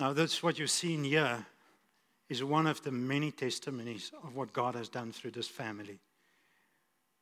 Now, 0.00 0.12
that's 0.12 0.42
what 0.42 0.58
you're 0.58 0.66
seeing 0.66 1.04
here 1.04 1.46
is 2.28 2.42
one 2.42 2.66
of 2.66 2.82
the 2.82 2.90
many 2.90 3.30
testimonies 3.30 4.10
of 4.22 4.34
what 4.34 4.52
God 4.52 4.74
has 4.74 4.88
done 4.88 5.12
through 5.12 5.32
this 5.32 5.48
family. 5.48 5.98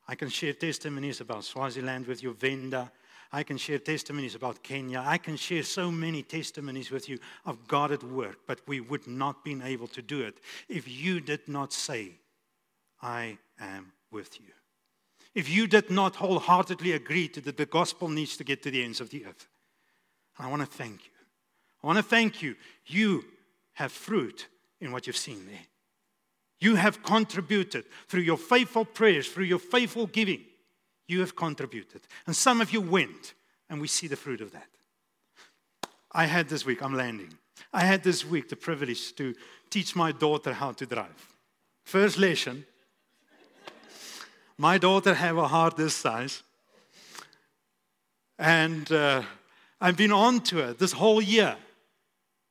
I 0.08 0.14
can 0.14 0.28
share 0.28 0.52
testimonies 0.52 1.20
about 1.20 1.44
Swaziland 1.44 2.06
with 2.06 2.22
you, 2.22 2.34
Venda. 2.34 2.90
I 3.32 3.42
can 3.42 3.56
share 3.56 3.78
testimonies 3.78 4.34
about 4.34 4.62
Kenya. 4.62 5.02
I 5.04 5.16
can 5.16 5.36
share 5.36 5.62
so 5.62 5.90
many 5.90 6.22
testimonies 6.22 6.90
with 6.90 7.08
you 7.08 7.18
of 7.46 7.66
God 7.66 7.90
at 7.90 8.02
work, 8.02 8.40
but 8.46 8.60
we 8.66 8.80
would 8.80 9.06
not 9.06 9.42
been 9.42 9.62
able 9.62 9.86
to 9.88 10.02
do 10.02 10.20
it 10.20 10.38
if 10.68 10.86
you 10.86 11.20
did 11.20 11.48
not 11.48 11.72
say, 11.72 12.12
I 13.00 13.38
am 13.58 13.92
with 14.10 14.38
you. 14.38 14.52
If 15.34 15.48
you 15.48 15.66
did 15.66 15.90
not 15.90 16.16
wholeheartedly 16.16 16.92
agree 16.92 17.26
to 17.28 17.40
that 17.40 17.56
the 17.56 17.64
gospel 17.64 18.08
needs 18.08 18.36
to 18.36 18.44
get 18.44 18.62
to 18.64 18.70
the 18.70 18.84
ends 18.84 19.00
of 19.00 19.08
the 19.08 19.24
earth. 19.24 19.48
I 20.38 20.48
want 20.48 20.60
to 20.60 20.66
thank 20.66 21.04
you. 21.06 21.12
I 21.82 21.86
want 21.86 21.96
to 21.96 22.02
thank 22.02 22.42
you. 22.42 22.54
You 22.86 23.24
have 23.74 23.92
fruit 23.92 24.46
in 24.80 24.92
what 24.92 25.06
you've 25.06 25.16
seen 25.16 25.46
there. 25.46 25.66
You 26.60 26.76
have 26.76 27.02
contributed 27.02 27.86
through 28.08 28.22
your 28.22 28.36
faithful 28.36 28.84
prayers, 28.84 29.28
through 29.28 29.46
your 29.46 29.58
faithful 29.58 30.06
giving. 30.06 30.42
You 31.06 31.20
have 31.20 31.36
contributed. 31.36 32.02
And 32.26 32.34
some 32.34 32.60
of 32.60 32.72
you 32.72 32.80
went, 32.80 33.34
and 33.68 33.80
we 33.80 33.88
see 33.88 34.06
the 34.06 34.16
fruit 34.16 34.40
of 34.40 34.52
that. 34.52 34.68
I 36.12 36.26
had 36.26 36.48
this 36.48 36.64
week, 36.64 36.82
I'm 36.82 36.94
landing. 36.94 37.32
I 37.72 37.80
had 37.80 38.02
this 38.02 38.24
week 38.24 38.48
the 38.48 38.56
privilege 38.56 39.14
to 39.16 39.34
teach 39.70 39.96
my 39.96 40.12
daughter 40.12 40.52
how 40.52 40.72
to 40.72 40.86
drive. 40.86 41.34
First 41.84 42.18
lesson. 42.18 42.64
My 44.58 44.78
daughter 44.78 45.14
have 45.14 45.38
a 45.38 45.48
heart 45.48 45.76
this 45.76 45.94
size. 45.94 46.42
And 48.38 48.90
uh, 48.92 49.22
I've 49.80 49.96
been 49.96 50.12
on 50.12 50.40
to 50.40 50.56
her 50.58 50.72
this 50.74 50.92
whole 50.92 51.22
year 51.22 51.56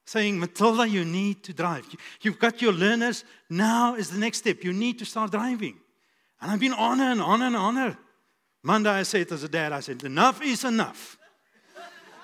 saying, 0.05 0.39
Matilda, 0.39 0.87
you 0.87 1.05
need 1.05 1.43
to 1.43 1.53
drive. 1.53 1.85
You've 2.21 2.39
got 2.39 2.61
your 2.61 2.73
learners. 2.73 3.23
Now 3.49 3.95
is 3.95 4.09
the 4.09 4.17
next 4.17 4.39
step. 4.39 4.63
You 4.63 4.73
need 4.73 4.99
to 4.99 5.05
start 5.05 5.31
driving. 5.31 5.77
And 6.41 6.51
I've 6.51 6.59
been 6.59 6.73
on 6.73 6.99
her 6.99 7.11
and 7.11 7.21
on 7.21 7.41
and 7.41 7.55
on 7.55 7.75
her. 7.75 7.97
Monday, 8.64 8.89
I 8.89 9.03
said 9.03 9.32
as 9.32 9.43
a 9.43 9.49
dad, 9.49 9.72
I 9.72 9.80
said, 9.80 10.03
enough 10.03 10.41
is 10.41 10.64
enough. 10.64 11.18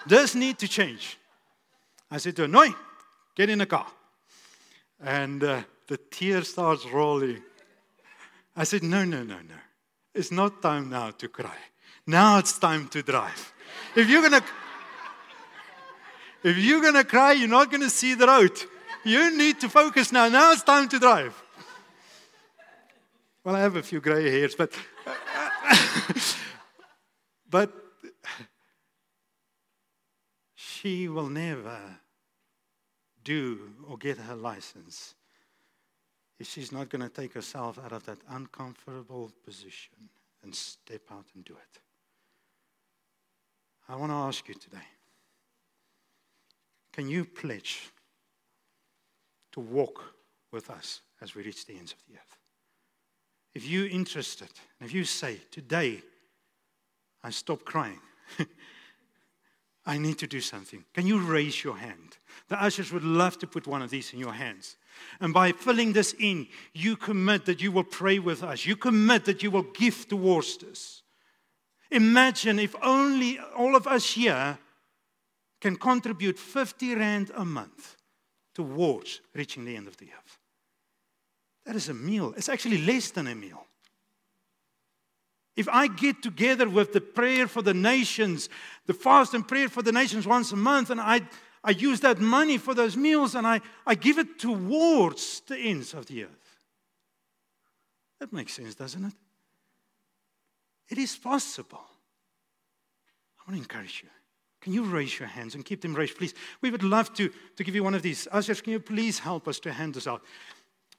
this 0.05 0.35
need 0.35 0.57
to 0.59 0.67
change. 0.67 1.17
I 2.11 2.17
said 2.17 2.35
to 2.37 2.43
her, 2.43 2.47
Noi, 2.47 2.69
get 3.35 3.49
in 3.49 3.59
the 3.59 3.65
car. 3.65 3.87
And 5.03 5.43
uh, 5.43 5.61
the 5.87 5.97
tear 5.97 6.43
starts 6.43 6.85
rolling. 6.85 7.41
I 8.55 8.63
said, 8.63 8.83
no, 8.83 9.03
no, 9.03 9.23
no, 9.23 9.35
no. 9.35 9.55
It's 10.13 10.31
not 10.31 10.61
time 10.61 10.89
now 10.89 11.11
to 11.11 11.27
cry. 11.27 11.57
Now 12.07 12.39
it's 12.39 12.57
time 12.57 12.87
to 12.89 13.03
drive. 13.03 13.53
If 13.95 14.09
you're 14.09 14.21
going 14.21 14.41
to 14.41 14.43
if 16.43 16.57
you're 16.57 16.81
going 16.81 16.93
to 16.93 17.03
cry, 17.03 17.33
you're 17.33 17.49
not 17.49 17.69
going 17.69 17.83
to 17.83 17.89
see 17.89 18.13
the 18.13 18.27
road. 18.27 18.51
You 19.03 19.35
need 19.35 19.59
to 19.61 19.69
focus 19.69 20.11
now. 20.11 20.29
Now 20.29 20.53
it's 20.53 20.63
time 20.63 20.87
to 20.89 20.99
drive. 20.99 21.33
Well, 23.43 23.55
I 23.55 23.59
have 23.59 23.75
a 23.75 23.83
few 23.83 23.99
gray 23.99 24.29
hairs, 24.29 24.55
but 24.55 24.71
but 27.49 27.71
she 30.55 31.07
will 31.07 31.29
never 31.29 31.79
do 33.23 33.73
or 33.87 33.97
get 33.97 34.17
her 34.17 34.35
license 34.35 35.15
if 36.39 36.47
she's 36.47 36.71
not 36.71 36.89
going 36.89 37.01
to 37.01 37.09
take 37.09 37.33
herself 37.33 37.79
out 37.83 37.91
of 37.91 38.05
that 38.05 38.19
uncomfortable 38.29 39.31
position 39.43 40.09
and 40.43 40.53
step 40.53 41.01
out 41.11 41.25
and 41.35 41.43
do 41.43 41.53
it. 41.53 41.81
I 43.89 43.95
want 43.95 44.11
to 44.11 44.15
ask 44.15 44.47
you 44.47 44.53
today 44.53 44.87
can 46.93 47.07
you 47.07 47.25
pledge 47.25 47.91
to 49.51 49.59
walk 49.59 50.13
with 50.51 50.69
us 50.69 51.01
as 51.21 51.35
we 51.35 51.43
reach 51.43 51.65
the 51.65 51.77
ends 51.77 51.93
of 51.93 51.99
the 52.07 52.15
earth? 52.15 52.36
If 53.57 53.67
you're 53.67 53.87
interested, 53.87 54.49
if 54.79 54.93
you 54.93 55.03
say, 55.03 55.39
Today, 55.49 56.03
I 57.23 57.31
stop 57.31 57.65
crying. 57.65 57.99
I 59.85 59.97
need 59.97 60.19
to 60.19 60.27
do 60.27 60.41
something. 60.41 60.85
Can 60.93 61.07
you 61.07 61.17
raise 61.19 61.63
your 61.63 61.75
hand? 61.75 62.17
The 62.49 62.61
ushers 62.61 62.93
would 62.93 63.03
love 63.03 63.39
to 63.39 63.47
put 63.47 63.65
one 63.65 63.81
of 63.81 63.89
these 63.89 64.13
in 64.13 64.19
your 64.19 64.33
hands. 64.33 64.77
And 65.19 65.33
by 65.33 65.53
filling 65.53 65.93
this 65.93 66.13
in, 66.19 66.47
you 66.75 66.95
commit 66.95 67.45
that 67.45 67.59
you 67.59 67.71
will 67.71 67.83
pray 67.83 68.19
with 68.19 68.43
us. 68.43 68.63
You 68.63 68.75
commit 68.75 69.25
that 69.25 69.41
you 69.41 69.49
will 69.49 69.63
give 69.73 70.07
towards 70.07 70.57
this. 70.57 71.01
Imagine 71.89 72.59
if 72.59 72.75
only 72.83 73.39
all 73.57 73.75
of 73.75 73.87
us 73.87 74.11
here 74.11 74.59
can 75.61 75.77
contribute 75.77 76.37
50 76.37 76.93
Rand 76.93 77.31
a 77.33 77.43
month 77.43 77.95
towards 78.53 79.21
reaching 79.33 79.65
the 79.65 79.75
end 79.75 79.87
of 79.87 79.97
the 79.97 80.09
earth. 80.15 80.36
That 81.67 81.75
is 81.75 81.89
a 81.89 81.93
meal. 81.93 82.33
It's 82.37 82.47
actually 82.47 82.79
less 82.79 83.11
than 83.11 83.27
a 83.27 83.35
meal. 83.35 83.65
If 85.57 85.67
I 85.67 85.87
get 85.87 86.23
together 86.23 86.69
with 86.69 86.93
the 86.93 87.01
prayer 87.01 87.45
for 87.45 87.61
the 87.61 87.73
nations, 87.73 88.47
the 88.85 88.93
fast 88.93 89.33
and 89.33 89.45
prayer 89.45 89.67
for 89.67 89.81
the 89.81 89.91
nations 89.91 90.25
once 90.25 90.53
a 90.53 90.55
month, 90.55 90.91
and 90.91 91.01
I, 91.01 91.21
I 91.63 91.71
use 91.71 91.99
that 92.01 92.19
money 92.19 92.57
for 92.57 92.73
those 92.73 92.95
meals 92.95 93.35
and 93.35 93.45
I, 93.45 93.59
I 93.85 93.95
give 93.95 94.17
it 94.17 94.39
towards 94.39 95.41
the 95.41 95.57
ends 95.57 95.93
of 95.93 96.05
the 96.05 96.23
earth. 96.23 96.29
That 98.19 98.31
makes 98.31 98.53
sense, 98.53 98.75
doesn't 98.75 99.03
it? 99.03 99.13
It 100.89 100.97
is 100.97 101.17
possible. 101.17 101.83
I 103.39 103.51
want 103.51 103.57
to 103.57 103.61
encourage 103.61 104.03
you. 104.03 104.09
Can 104.61 104.73
you 104.73 104.83
raise 104.83 105.19
your 105.19 105.27
hands 105.27 105.53
and 105.55 105.65
keep 105.65 105.81
them 105.81 105.93
raised, 105.93 106.17
please? 106.17 106.33
We 106.61 106.71
would 106.71 106.83
love 106.83 107.13
to, 107.15 107.29
to 107.57 107.63
give 107.63 107.75
you 107.75 107.83
one 107.83 107.93
of 107.93 108.01
these. 108.01 108.27
Ushers, 108.31 108.61
can 108.61 108.73
you 108.73 108.79
please 108.79 109.19
help 109.19 109.47
us 109.47 109.59
to 109.61 109.73
hand 109.73 109.95
this 109.95 110.07
out? 110.07 110.21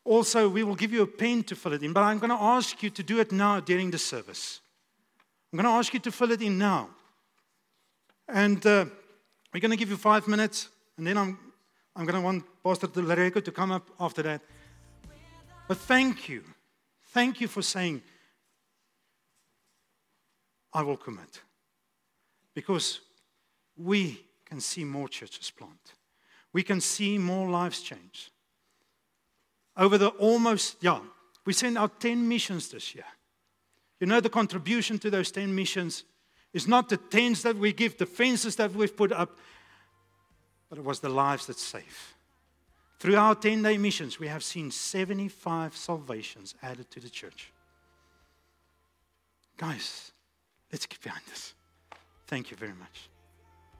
Also, 0.08 0.48
we 0.48 0.62
will 0.62 0.74
give 0.74 0.90
you 0.90 1.02
a 1.02 1.06
pen 1.06 1.42
to 1.42 1.54
fill 1.54 1.74
it 1.74 1.82
in, 1.82 1.92
but 1.92 2.02
I'm 2.02 2.18
going 2.18 2.30
to 2.30 2.42
ask 2.42 2.82
you 2.82 2.88
to 2.88 3.02
do 3.02 3.20
it 3.20 3.30
now 3.30 3.60
during 3.60 3.90
the 3.90 3.98
service. 3.98 4.62
I'm 5.52 5.58
going 5.58 5.66
to 5.66 5.78
ask 5.78 5.92
you 5.92 6.00
to 6.00 6.10
fill 6.10 6.30
it 6.30 6.40
in 6.40 6.56
now. 6.56 6.88
And 8.26 8.64
uh, 8.64 8.86
we're 9.52 9.60
going 9.60 9.70
to 9.70 9.76
give 9.76 9.90
you 9.90 9.98
five 9.98 10.26
minutes, 10.26 10.70
and 10.96 11.06
then 11.06 11.18
I'm, 11.18 11.38
I'm 11.94 12.06
going 12.06 12.14
to 12.14 12.22
want 12.22 12.44
Pastor 12.64 12.86
Lareko 12.86 13.44
to 13.44 13.52
come 13.52 13.70
up 13.70 13.86
after 14.00 14.22
that. 14.22 14.40
But 15.68 15.76
thank 15.76 16.26
you. 16.26 16.42
Thank 17.08 17.42
you 17.42 17.46
for 17.46 17.60
saying, 17.60 18.00
I 20.72 20.80
will 20.84 20.96
commit. 20.96 21.42
Because 22.54 23.00
we 23.76 24.24
can 24.46 24.60
see 24.60 24.84
more 24.84 25.06
churches 25.06 25.50
plant. 25.50 25.92
We 26.54 26.62
can 26.62 26.80
see 26.80 27.18
more 27.18 27.50
lives 27.50 27.82
change 27.82 28.30
over 29.78 29.96
the 29.96 30.08
almost, 30.08 30.76
yeah, 30.80 30.98
we 31.46 31.52
sent 31.52 31.78
out 31.78 32.00
10 32.00 32.28
missions 32.28 32.68
this 32.68 32.94
year. 32.94 33.06
You 34.00 34.06
know, 34.06 34.20
the 34.20 34.28
contribution 34.28 34.98
to 34.98 35.10
those 35.10 35.30
10 35.30 35.54
missions 35.54 36.04
is 36.52 36.66
not 36.66 36.88
the 36.88 36.96
tents 36.96 37.42
that 37.42 37.56
we 37.56 37.72
give, 37.72 37.96
the 37.96 38.06
fences 38.06 38.56
that 38.56 38.72
we've 38.72 38.96
put 38.96 39.12
up, 39.12 39.38
but 40.68 40.78
it 40.78 40.84
was 40.84 41.00
the 41.00 41.08
lives 41.08 41.46
that 41.46 41.58
save. 41.58 42.14
Through 42.98 43.16
our 43.16 43.34
10 43.34 43.62
day 43.62 43.78
missions, 43.78 44.18
we 44.18 44.26
have 44.26 44.42
seen 44.42 44.70
75 44.70 45.76
salvations 45.76 46.54
added 46.62 46.90
to 46.90 47.00
the 47.00 47.08
church. 47.08 47.52
Guys, 49.56 50.12
let's 50.72 50.86
keep 50.86 51.02
behind 51.02 51.24
this. 51.28 51.54
Thank 52.26 52.50
you 52.50 52.56
very 52.56 52.74
much. 52.74 53.08